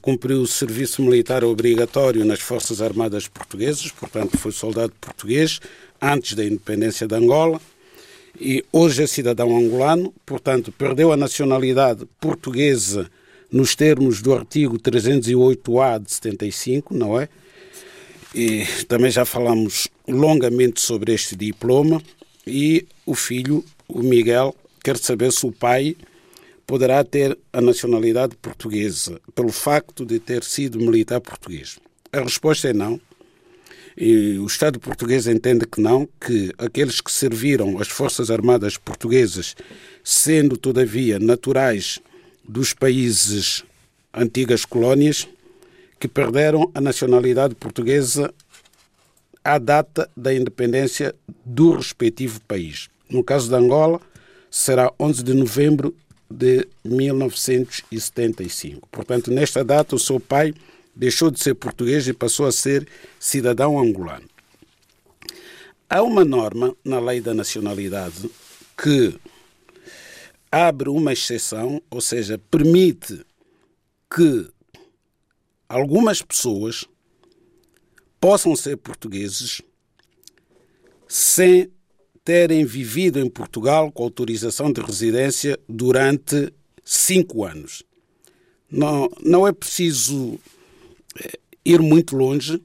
cumpriu 0.00 0.42
o 0.42 0.46
serviço 0.46 1.02
militar 1.02 1.44
obrigatório 1.44 2.24
nas 2.24 2.40
Forças 2.40 2.80
Armadas 2.80 3.28
Portuguesas, 3.28 3.92
portanto, 3.92 4.36
foi 4.38 4.50
soldado 4.50 4.92
português 5.00 5.60
antes 6.00 6.34
da 6.34 6.44
independência 6.44 7.06
de 7.06 7.14
Angola. 7.14 7.60
E 8.40 8.64
hoje 8.72 9.02
é 9.02 9.06
cidadão 9.06 9.56
angolano, 9.56 10.12
portanto, 10.24 10.72
perdeu 10.72 11.12
a 11.12 11.16
nacionalidade 11.16 12.06
portuguesa 12.20 13.10
nos 13.50 13.76
termos 13.76 14.22
do 14.22 14.34
artigo 14.34 14.78
308-A 14.78 15.98
de 15.98 16.12
75, 16.12 16.94
não 16.94 17.20
é? 17.20 17.28
E 18.34 18.64
também 18.88 19.10
já 19.10 19.26
falamos 19.26 19.88
longamente 20.08 20.80
sobre 20.80 21.12
este 21.12 21.36
diploma 21.36 22.02
e 22.46 22.86
o 23.04 23.14
filho, 23.14 23.62
o 23.86 24.02
Miguel, 24.02 24.54
quer 24.82 24.96
saber 24.96 25.30
se 25.32 25.46
o 25.46 25.52
pai 25.52 25.94
poderá 26.66 27.04
ter 27.04 27.38
a 27.52 27.60
nacionalidade 27.60 28.34
portuguesa 28.36 29.20
pelo 29.34 29.52
facto 29.52 30.06
de 30.06 30.18
ter 30.18 30.42
sido 30.42 30.78
militar 30.78 31.20
português. 31.20 31.78
A 32.10 32.20
resposta 32.20 32.68
é 32.68 32.72
não. 32.72 32.98
E 33.96 34.38
o 34.38 34.46
Estado 34.46 34.80
português 34.80 35.26
entende 35.26 35.66
que 35.66 35.80
não, 35.80 36.08
que 36.20 36.52
aqueles 36.58 37.00
que 37.00 37.12
serviram 37.12 37.78
as 37.78 37.88
Forças 37.88 38.30
Armadas 38.30 38.76
portuguesas, 38.76 39.54
sendo 40.02 40.56
todavia 40.56 41.18
naturais 41.18 42.00
dos 42.46 42.72
países 42.72 43.64
antigas 44.12 44.64
colónias, 44.64 45.28
que 45.98 46.08
perderam 46.08 46.70
a 46.74 46.80
nacionalidade 46.80 47.54
portuguesa 47.54 48.32
à 49.44 49.58
data 49.58 50.10
da 50.16 50.34
independência 50.34 51.14
do 51.44 51.76
respectivo 51.76 52.40
país. 52.40 52.88
No 53.08 53.22
caso 53.22 53.48
de 53.48 53.54
Angola, 53.54 54.00
será 54.50 54.92
11 54.98 55.22
de 55.22 55.34
novembro 55.34 55.94
de 56.30 56.66
1975. 56.84 58.88
Portanto, 58.90 59.30
nesta 59.30 59.62
data, 59.62 59.94
o 59.94 59.98
seu 59.98 60.18
pai 60.18 60.54
deixou 60.94 61.30
de 61.30 61.40
ser 61.40 61.54
português 61.54 62.06
e 62.06 62.12
passou 62.12 62.46
a 62.46 62.52
ser 62.52 62.88
cidadão 63.18 63.78
angolano. 63.78 64.28
Há 65.88 66.02
uma 66.02 66.24
norma 66.24 66.74
na 66.84 66.98
lei 66.98 67.20
da 67.20 67.34
nacionalidade 67.34 68.30
que 68.76 69.18
abre 70.50 70.88
uma 70.88 71.12
exceção, 71.12 71.82
ou 71.90 72.00
seja, 72.00 72.38
permite 72.50 73.24
que 74.14 74.50
algumas 75.68 76.20
pessoas 76.20 76.86
possam 78.20 78.54
ser 78.54 78.76
portugueses 78.76 79.62
sem 81.08 81.70
terem 82.24 82.64
vivido 82.64 83.18
em 83.18 83.28
Portugal 83.28 83.90
com 83.90 84.04
autorização 84.04 84.72
de 84.72 84.80
residência 84.80 85.58
durante 85.68 86.52
cinco 86.84 87.44
anos. 87.44 87.82
Não, 88.70 89.10
não 89.22 89.46
é 89.46 89.52
preciso 89.52 90.38
ir 91.64 91.80
muito 91.80 92.16
longe, 92.16 92.60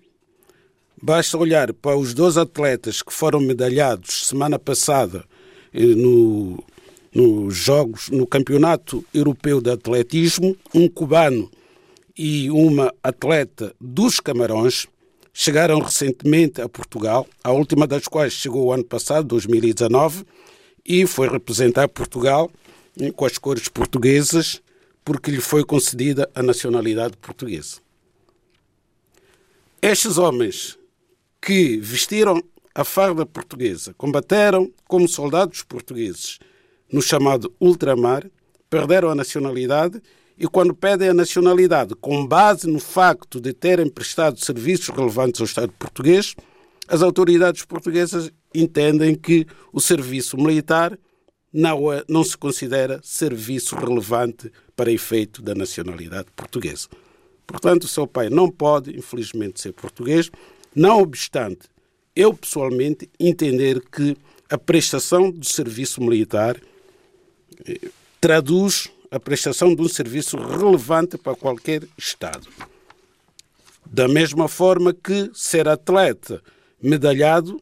basta 1.02 1.38
olhar 1.38 1.74
para 1.74 1.96
os 1.96 2.14
dois 2.14 2.38
atletas 2.38 3.02
que 3.02 3.14
foram 3.14 3.40
medalhados 3.40 4.28
semana 4.28 4.58
passada 4.58 5.24
eh, 5.74 5.82
no, 5.82 6.64
nos 7.14 7.56
Jogos, 7.56 8.10
no 8.10 8.26
Campeonato 8.26 9.04
Europeu 9.14 9.62
de 9.62 9.72
Atletismo, 9.72 10.56
um 10.74 10.88
cubano 10.88 11.50
e 12.18 12.50
uma 12.50 12.94
atleta 13.04 13.74
dos 13.80 14.20
Camarões 14.20 14.88
chegaram 15.32 15.80
recentemente 15.80 16.60
a 16.62 16.68
Portugal, 16.68 17.28
a 17.44 17.52
última 17.52 17.86
das 17.86 18.08
quais 18.08 18.34
chegou 18.34 18.66
o 18.66 18.74
ano 18.74 18.84
passado, 18.84 19.28
2019, 19.28 20.26
e 20.84 21.06
foi 21.06 21.30
representar 21.30 21.88
Portugal 21.88 22.50
eh, 23.00 23.12
com 23.12 23.26
as 23.26 23.38
cores 23.38 23.68
portuguesas, 23.68 24.62
porque 25.06 25.30
lhe 25.30 25.40
foi 25.40 25.64
concedida 25.64 26.28
a 26.34 26.42
nacionalidade 26.42 27.16
portuguesa. 27.18 27.87
Estes 29.82 30.18
homens 30.18 30.78
que 31.40 31.78
vestiram 31.78 32.42
a 32.74 32.84
farda 32.84 33.28
portuguesa, 33.28 33.94
combateram 33.94 34.72
como 34.86 35.08
soldados 35.08 35.62
portugueses 35.62 36.40
no 36.92 37.00
chamado 37.00 37.54
ultramar, 37.62 38.26
perderam 38.72 39.10
a 39.10 39.16
nacionalidade 39.16 40.02
e, 40.36 40.48
quando 40.48 40.74
pedem 40.74 41.10
a 41.10 41.14
nacionalidade 41.14 41.94
com 41.96 42.26
base 42.26 42.68
no 42.68 42.80
facto 42.80 43.40
de 43.40 43.54
terem 43.54 43.88
prestado 43.88 44.44
serviços 44.44 44.90
relevantes 44.90 45.42
ao 45.42 45.46
Estado 45.46 45.72
português, 45.78 46.36
as 46.88 47.04
autoridades 47.04 47.64
portuguesas 47.64 48.32
entendem 48.56 49.14
que 49.14 49.46
o 49.72 49.80
serviço 49.80 50.38
militar 50.38 50.98
não, 51.54 51.94
é, 51.94 52.04
não 52.10 52.24
se 52.24 52.36
considera 52.36 53.00
serviço 53.04 53.76
relevante 53.76 54.52
para 54.76 54.92
efeito 54.92 55.42
da 55.42 55.54
nacionalidade 55.54 56.30
portuguesa. 56.36 56.88
Portanto, 57.48 57.86
o 57.86 57.88
seu 57.88 58.06
pai 58.06 58.30
não 58.30 58.52
pode, 58.52 58.96
infelizmente, 58.96 59.62
ser 59.62 59.72
português, 59.72 60.30
não 60.76 61.02
obstante, 61.02 61.70
eu 62.14 62.34
pessoalmente 62.34 63.10
entender 63.18 63.82
que 63.90 64.18
a 64.50 64.58
prestação 64.58 65.32
do 65.32 65.46
serviço 65.46 66.02
militar 66.02 66.60
eh, 67.66 67.90
traduz 68.20 68.90
a 69.10 69.20
prestação 69.20 69.74
de 69.74 69.82
um 69.82 69.88
serviço 69.88 70.38
relevante 70.38 71.18
para 71.18 71.36
qualquer 71.36 71.84
Estado. 71.98 72.48
Da 73.86 74.08
mesma 74.08 74.50
forma 74.50 74.94
que 74.94 75.32
ser 75.34 75.68
atleta 75.68 76.44
medalhado, 76.82 77.62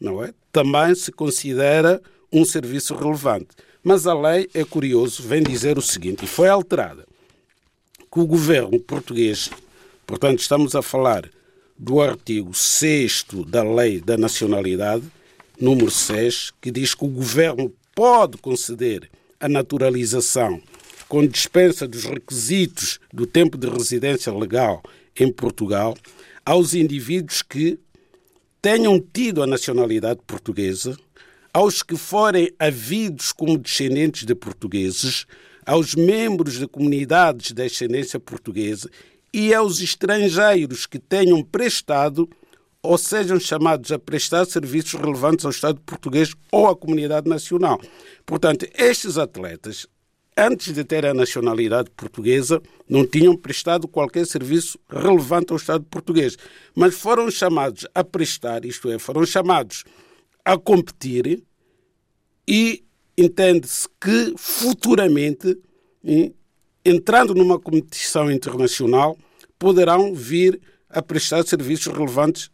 não 0.00 0.22
é? 0.22 0.32
Também 0.52 0.94
se 0.94 1.10
considera 1.10 2.00
um 2.32 2.44
serviço 2.44 2.94
relevante. 2.94 3.48
Mas 3.82 4.06
a 4.06 4.14
lei, 4.14 4.48
é 4.54 4.64
curioso, 4.64 5.22
vem 5.22 5.42
dizer 5.42 5.78
o 5.78 5.82
seguinte, 5.82 6.24
e 6.24 6.28
foi 6.28 6.48
alterada, 6.48 7.06
que 8.16 8.20
o 8.20 8.26
governo 8.26 8.80
português, 8.80 9.50
portanto 10.06 10.38
estamos 10.38 10.74
a 10.74 10.80
falar 10.80 11.28
do 11.76 12.00
artigo 12.00 12.54
6 12.54 13.26
da 13.46 13.62
Lei 13.62 14.00
da 14.00 14.16
Nacionalidade, 14.16 15.04
número 15.60 15.90
6, 15.90 16.54
que 16.58 16.70
diz 16.70 16.94
que 16.94 17.04
o 17.04 17.08
governo 17.08 17.70
pode 17.94 18.38
conceder 18.38 19.10
a 19.38 19.50
naturalização 19.50 20.62
com 21.06 21.26
dispensa 21.26 21.86
dos 21.86 22.04
requisitos 22.04 22.98
do 23.12 23.26
tempo 23.26 23.58
de 23.58 23.68
residência 23.68 24.32
legal 24.32 24.82
em 25.14 25.30
Portugal 25.30 25.94
aos 26.42 26.72
indivíduos 26.72 27.42
que 27.42 27.78
tenham 28.62 28.98
tido 28.98 29.42
a 29.42 29.46
nacionalidade 29.46 30.20
portuguesa, 30.26 30.96
aos 31.52 31.82
que 31.82 31.98
forem 31.98 32.50
havidos 32.58 33.30
como 33.30 33.58
descendentes 33.58 34.24
de 34.24 34.34
portugueses, 34.34 35.26
aos 35.66 35.96
membros 35.96 36.58
de 36.58 36.68
comunidades 36.68 37.50
de 37.50 37.62
ascendência 37.64 38.20
portuguesa 38.20 38.88
e 39.34 39.52
aos 39.52 39.80
estrangeiros 39.80 40.86
que 40.86 40.98
tenham 40.98 41.42
prestado 41.42 42.30
ou 42.80 42.96
sejam 42.96 43.40
chamados 43.40 43.90
a 43.90 43.98
prestar 43.98 44.44
serviços 44.44 44.92
relevantes 44.92 45.44
ao 45.44 45.50
Estado 45.50 45.80
português 45.80 46.32
ou 46.52 46.68
à 46.68 46.76
comunidade 46.76 47.28
nacional. 47.28 47.80
Portanto, 48.24 48.64
estes 48.78 49.18
atletas, 49.18 49.88
antes 50.36 50.72
de 50.72 50.84
ter 50.84 51.04
a 51.04 51.12
nacionalidade 51.12 51.90
portuguesa, 51.90 52.62
não 52.88 53.04
tinham 53.04 53.36
prestado 53.36 53.88
qualquer 53.88 54.24
serviço 54.24 54.78
relevante 54.88 55.50
ao 55.50 55.56
Estado 55.56 55.84
português, 55.84 56.36
mas 56.76 56.94
foram 56.94 57.28
chamados 57.28 57.88
a 57.92 58.04
prestar, 58.04 58.64
isto 58.64 58.88
é, 58.88 59.00
foram 59.00 59.26
chamados 59.26 59.82
a 60.44 60.56
competir 60.56 61.42
e 62.46 62.85
entende-se 63.16 63.88
que 64.00 64.34
futuramente, 64.36 65.58
entrando 66.84 67.34
numa 67.34 67.58
competição 67.58 68.30
internacional, 68.30 69.16
poderão 69.58 70.14
vir 70.14 70.60
a 70.88 71.02
prestar 71.02 71.44
serviços 71.46 71.92
relevantes 71.92 72.50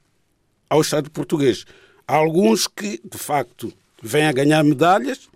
ao 0.68 0.80
Estado 0.80 1.10
português. 1.10 1.64
Há 2.06 2.16
alguns 2.16 2.66
que, 2.66 3.00
de 3.04 3.18
facto, 3.18 3.72
vêm 4.02 4.24
a 4.24 4.32
ganhar 4.32 4.62
medalhas, 4.64 5.28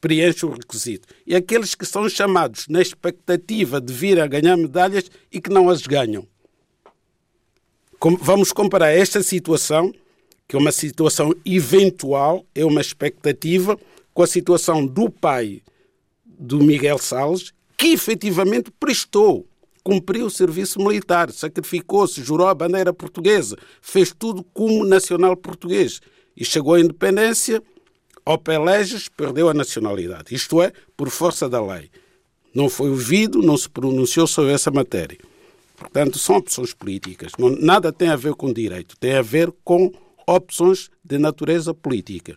preenchem 0.00 0.48
o 0.48 0.52
requisito. 0.52 1.08
E 1.26 1.34
aqueles 1.34 1.74
que 1.74 1.84
são 1.84 2.08
chamados 2.08 2.66
na 2.68 2.80
expectativa 2.80 3.80
de 3.80 3.92
vir 3.92 4.20
a 4.20 4.26
ganhar 4.26 4.56
medalhas 4.56 5.10
e 5.30 5.40
que 5.40 5.50
não 5.50 5.68
as 5.68 5.82
ganham. 5.82 6.26
Vamos 8.20 8.52
comparar 8.52 8.90
esta 8.90 9.22
situação, 9.22 9.92
que 10.46 10.54
é 10.54 10.58
uma 10.58 10.70
situação 10.70 11.34
eventual, 11.44 12.46
é 12.54 12.64
uma 12.64 12.80
expectativa, 12.80 13.78
com 14.18 14.24
a 14.24 14.26
situação 14.26 14.84
do 14.84 15.08
pai 15.08 15.62
do 16.26 16.58
Miguel 16.58 16.98
Salles, 16.98 17.52
que 17.76 17.92
efetivamente 17.92 18.68
prestou, 18.68 19.46
cumpriu 19.84 20.26
o 20.26 20.30
serviço 20.30 20.80
militar, 20.80 21.30
sacrificou-se, 21.30 22.20
jurou 22.24 22.48
a 22.48 22.54
bandeira 22.54 22.92
portuguesa, 22.92 23.56
fez 23.80 24.12
tudo 24.12 24.42
como 24.42 24.84
nacional 24.84 25.36
português 25.36 26.00
e 26.36 26.44
chegou 26.44 26.74
à 26.74 26.80
independência, 26.80 27.62
ao 28.24 28.36
Peleges, 28.36 29.08
perdeu 29.08 29.48
a 29.48 29.54
nacionalidade. 29.54 30.34
Isto 30.34 30.62
é, 30.62 30.72
por 30.96 31.10
força 31.10 31.48
da 31.48 31.64
lei. 31.64 31.88
Não 32.52 32.68
foi 32.68 32.90
ouvido, 32.90 33.40
não 33.40 33.56
se 33.56 33.68
pronunciou 33.70 34.26
sobre 34.26 34.50
essa 34.50 34.72
matéria. 34.72 35.18
Portanto, 35.76 36.18
são 36.18 36.38
opções 36.38 36.74
políticas. 36.74 37.30
Nada 37.60 37.92
tem 37.92 38.08
a 38.08 38.16
ver 38.16 38.34
com 38.34 38.52
direito, 38.52 38.96
tem 38.98 39.14
a 39.14 39.22
ver 39.22 39.54
com 39.62 39.92
opções 40.26 40.90
de 41.04 41.18
natureza 41.18 41.72
política. 41.72 42.36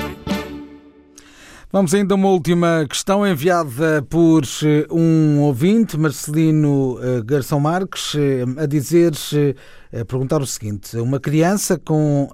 Vamos 1.73 1.93
ainda 1.93 2.13
a 2.13 2.17
uma 2.17 2.27
última 2.27 2.85
questão 2.85 3.25
enviada 3.25 4.05
por 4.09 4.43
eh, 4.43 4.85
um 4.91 5.39
ouvinte, 5.39 5.97
Marcelino 5.97 6.99
eh, 7.01 7.21
Garção 7.23 7.61
Marques, 7.61 8.13
eh, 8.13 8.43
a 8.61 8.65
dizer, 8.65 9.13
a 9.97 10.03
perguntar 10.03 10.41
o 10.41 10.45
seguinte: 10.45 10.97
uma 10.97 11.17
criança 11.17 11.79
com, 11.79 12.27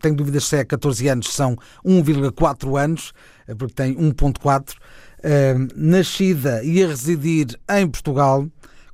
tenho 0.00 0.14
dúvidas 0.14 0.44
se 0.44 0.58
é 0.58 0.64
14 0.64 1.08
anos, 1.08 1.34
são 1.34 1.56
1,4 1.84 2.80
anos, 2.80 3.12
porque 3.58 3.74
tem 3.74 3.96
1,4, 3.96 4.74
nascida 5.74 6.62
e 6.62 6.84
a 6.84 6.86
residir 6.86 7.58
em 7.68 7.88
Portugal, 7.88 8.46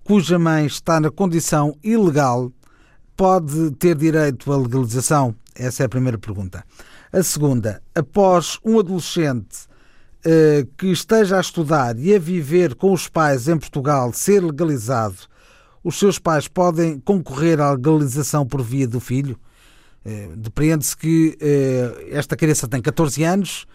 cuja 0.02 0.38
mãe 0.38 0.64
está 0.64 0.98
na 0.98 1.10
condição 1.10 1.76
ilegal, 1.84 2.50
pode 3.14 3.72
ter 3.72 3.94
direito 3.96 4.50
à 4.50 4.56
legalização? 4.56 5.34
Essa 5.54 5.82
é 5.82 5.86
a 5.86 5.90
primeira 5.90 6.16
pergunta. 6.16 6.64
A 7.12 7.24
segunda, 7.24 7.82
após 7.92 8.60
um 8.64 8.78
adolescente 8.78 9.66
uh, 10.24 10.64
que 10.78 10.86
esteja 10.92 11.38
a 11.38 11.40
estudar 11.40 11.98
e 11.98 12.14
a 12.14 12.20
viver 12.20 12.76
com 12.76 12.92
os 12.92 13.08
pais 13.08 13.48
em 13.48 13.58
Portugal 13.58 14.12
ser 14.12 14.40
legalizado, 14.40 15.16
os 15.82 15.98
seus 15.98 16.20
pais 16.20 16.46
podem 16.46 17.00
concorrer 17.00 17.60
à 17.60 17.72
legalização 17.72 18.46
por 18.46 18.62
via 18.62 18.86
do 18.86 19.00
filho? 19.00 19.36
Uh, 20.06 20.36
Depreende-se 20.36 20.96
que 20.96 21.36
uh, 21.42 22.16
esta 22.16 22.36
criança 22.36 22.68
tem 22.68 22.80
14 22.80 23.24
anos, 23.24 23.66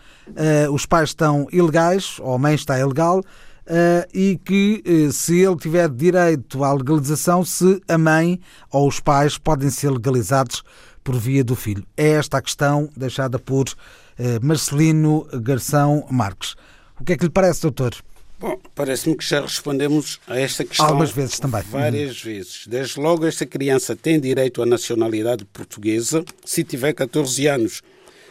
os 0.71 0.88
pais 0.88 1.09
estão 1.09 1.45
ilegais, 1.51 2.17
ou 2.19 2.33
a 2.33 2.39
mãe 2.39 2.55
está 2.55 2.79
ilegal, 2.79 3.21
e 4.11 4.39
que 4.43 4.81
se 5.11 5.39
ele 5.39 5.55
tiver 5.55 5.88
direito 5.88 6.63
à 6.63 6.73
legalização, 6.73 7.45
se 7.45 7.79
a 7.88 7.95
mãe 7.95 8.39
ou 8.71 8.88
os 8.88 8.99
pais 8.99 9.38
podem 9.38 9.69
ser 9.69 9.91
legalizados 9.91 10.63
por 11.06 11.16
via 11.16 11.43
do 11.43 11.56
filho. 11.56 11.86
É 11.95 12.14
esta 12.14 12.39
a 12.39 12.41
questão 12.41 12.89
deixada 12.97 13.38
por 13.38 13.66
eh, 14.18 14.39
Marcelino 14.41 15.26
Garção 15.39 16.06
Marques. 16.10 16.56
O 16.99 17.03
que 17.06 17.14
é 17.14 17.18
que 17.18 17.24
lhe 17.24 17.30
parece, 17.30 17.62
doutor? 17.62 17.95
Bom, 18.39 18.60
parece-me 18.74 19.16
que 19.16 19.24
já 19.24 19.39
respondemos 19.39 20.20
a 20.28 20.38
esta 20.38 20.66
questão 20.66 20.88
algumas 20.88 21.12
vezes 21.12 21.39
também. 21.39 21.62
Várias 21.62 22.18
uhum. 22.18 22.32
vezes. 22.32 22.68
Desde 22.68 22.99
logo, 22.99 23.26
esta 23.26 23.45
criança 23.45 23.95
tem 23.95 24.20
direito 24.20 24.64
à 24.64 24.66
nacionalidade 24.66 25.45
portuguesa 25.45 26.26
se 26.43 26.64
tiver 26.64 26.91
14 26.93 27.47
anos. 27.47 27.82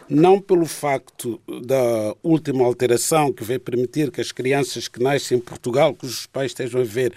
Não 0.09 0.39
pelo 0.39 0.65
facto 0.65 1.41
da 1.65 2.13
última 2.21 2.63
alteração 2.65 3.31
que 3.31 3.43
vai 3.43 3.57
permitir 3.57 4.11
que 4.11 4.21
as 4.21 4.31
crianças 4.31 4.87
que 4.87 5.01
nascem 5.01 5.37
em 5.37 5.41
Portugal, 5.41 5.95
cujos 5.95 6.27
pais 6.27 6.51
estejam 6.51 6.81
a 6.81 6.83
ver 6.83 7.13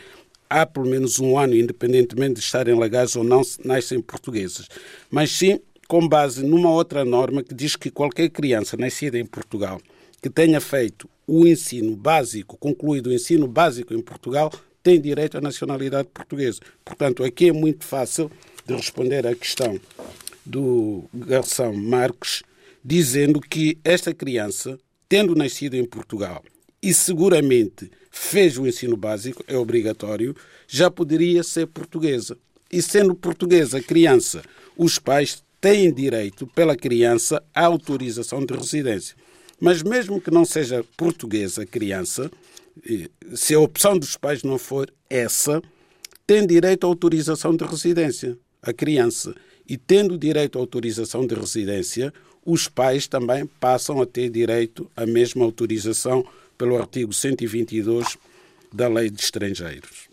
há 0.48 0.66
pelo 0.66 0.86
menos 0.86 1.18
um 1.18 1.38
ano, 1.38 1.54
independentemente 1.54 2.34
de 2.34 2.40
estarem 2.40 2.78
legais 2.78 3.16
ou 3.16 3.24
não, 3.24 3.42
nascem 3.64 4.00
portuguesas. 4.00 4.68
Mas 5.10 5.30
sim 5.30 5.60
com 5.88 6.06
base 6.06 6.44
numa 6.44 6.70
outra 6.70 7.04
norma 7.04 7.42
que 7.42 7.54
diz 7.54 7.74
que 7.74 7.90
qualquer 7.90 8.28
criança 8.28 8.76
nascida 8.76 9.18
em 9.18 9.24
Portugal 9.24 9.80
que 10.20 10.28
tenha 10.28 10.60
feito 10.60 11.08
o 11.26 11.46
ensino 11.46 11.96
básico, 11.96 12.56
concluído 12.56 13.08
o 13.08 13.12
ensino 13.12 13.46
básico 13.46 13.94
em 13.94 14.02
Portugal, 14.02 14.52
tem 14.82 15.00
direito 15.00 15.38
à 15.38 15.40
nacionalidade 15.40 16.08
portuguesa. 16.08 16.60
Portanto, 16.84 17.22
aqui 17.24 17.48
é 17.48 17.52
muito 17.52 17.84
fácil 17.84 18.30
de 18.66 18.74
responder 18.74 19.26
à 19.26 19.34
questão 19.34 19.78
do 20.44 21.04
Garção 21.14 21.72
Marques, 21.72 22.42
dizendo 22.84 23.40
que 23.40 23.78
esta 23.84 24.12
criança, 24.12 24.78
tendo 25.08 25.34
nascido 25.34 25.74
em 25.74 25.84
Portugal 25.84 26.42
e 26.82 26.94
seguramente 26.94 27.90
fez 28.10 28.58
o 28.58 28.66
ensino 28.66 28.96
básico, 28.96 29.44
é 29.46 29.56
obrigatório, 29.56 30.34
já 30.66 30.90
poderia 30.90 31.42
ser 31.42 31.66
portuguesa. 31.66 32.36
E 32.70 32.82
sendo 32.82 33.14
portuguesa 33.14 33.80
criança, 33.80 34.42
os 34.76 34.98
pais 34.98 35.42
têm 35.60 35.92
direito 35.92 36.46
pela 36.46 36.76
criança 36.76 37.42
à 37.54 37.64
autorização 37.64 38.44
de 38.44 38.54
residência. 38.54 39.16
Mas 39.60 39.82
mesmo 39.82 40.20
que 40.20 40.30
não 40.30 40.44
seja 40.44 40.84
portuguesa 40.96 41.66
criança, 41.66 42.30
se 43.34 43.54
a 43.54 43.60
opção 43.60 43.98
dos 43.98 44.16
pais 44.16 44.42
não 44.42 44.58
for 44.58 44.92
essa, 45.10 45.60
tem 46.26 46.46
direito 46.46 46.84
à 46.84 46.88
autorização 46.88 47.56
de 47.56 47.64
residência, 47.64 48.38
a 48.62 48.72
criança. 48.72 49.34
E 49.68 49.76
tendo 49.76 50.16
direito 50.16 50.58
à 50.58 50.60
autorização 50.60 51.26
de 51.26 51.34
residência, 51.34 52.12
os 52.44 52.68
pais 52.68 53.06
também 53.06 53.46
passam 53.46 54.00
a 54.00 54.06
ter 54.06 54.30
direito 54.30 54.90
à 54.96 55.04
mesma 55.04 55.44
autorização 55.44 56.24
pelo 56.58 56.76
artigo 56.76 57.12
122 57.12 58.18
da 58.72 58.88
Lei 58.88 59.08
de 59.08 59.22
Estrangeiros. 59.22 60.08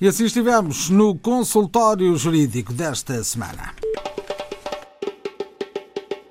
E 0.00 0.08
assim 0.08 0.24
estivemos 0.24 0.88
no 0.88 1.16
consultório 1.16 2.16
jurídico 2.16 2.72
desta 2.72 3.22
semana. 3.22 3.74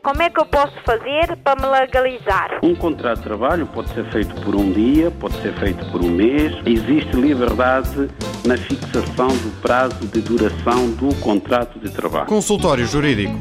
Como 0.03 0.21
é 0.21 0.29
que 0.29 0.37
eu 0.37 0.45
posso 0.45 0.73
fazer 0.85 1.37
para 1.37 1.61
me 1.61 1.79
legalizar? 1.79 2.59
Um 2.61 2.75
contrato 2.75 3.19
de 3.19 3.23
trabalho 3.23 3.65
pode 3.67 3.93
ser 3.93 4.03
feito 4.11 4.35
por 4.41 4.53
um 4.53 4.69
dia, 4.73 5.09
pode 5.11 5.41
ser 5.41 5.57
feito 5.57 5.89
por 5.91 6.03
um 6.03 6.09
mês. 6.09 6.51
Existe 6.65 7.15
liberdade 7.15 8.09
na 8.45 8.57
fixação 8.57 9.29
do 9.29 9.61
prazo 9.61 10.05
de 10.07 10.19
duração 10.19 10.91
do 10.91 11.15
contrato 11.21 11.79
de 11.79 11.89
trabalho. 11.89 12.25
Consultório 12.25 12.85
Jurídico. 12.85 13.33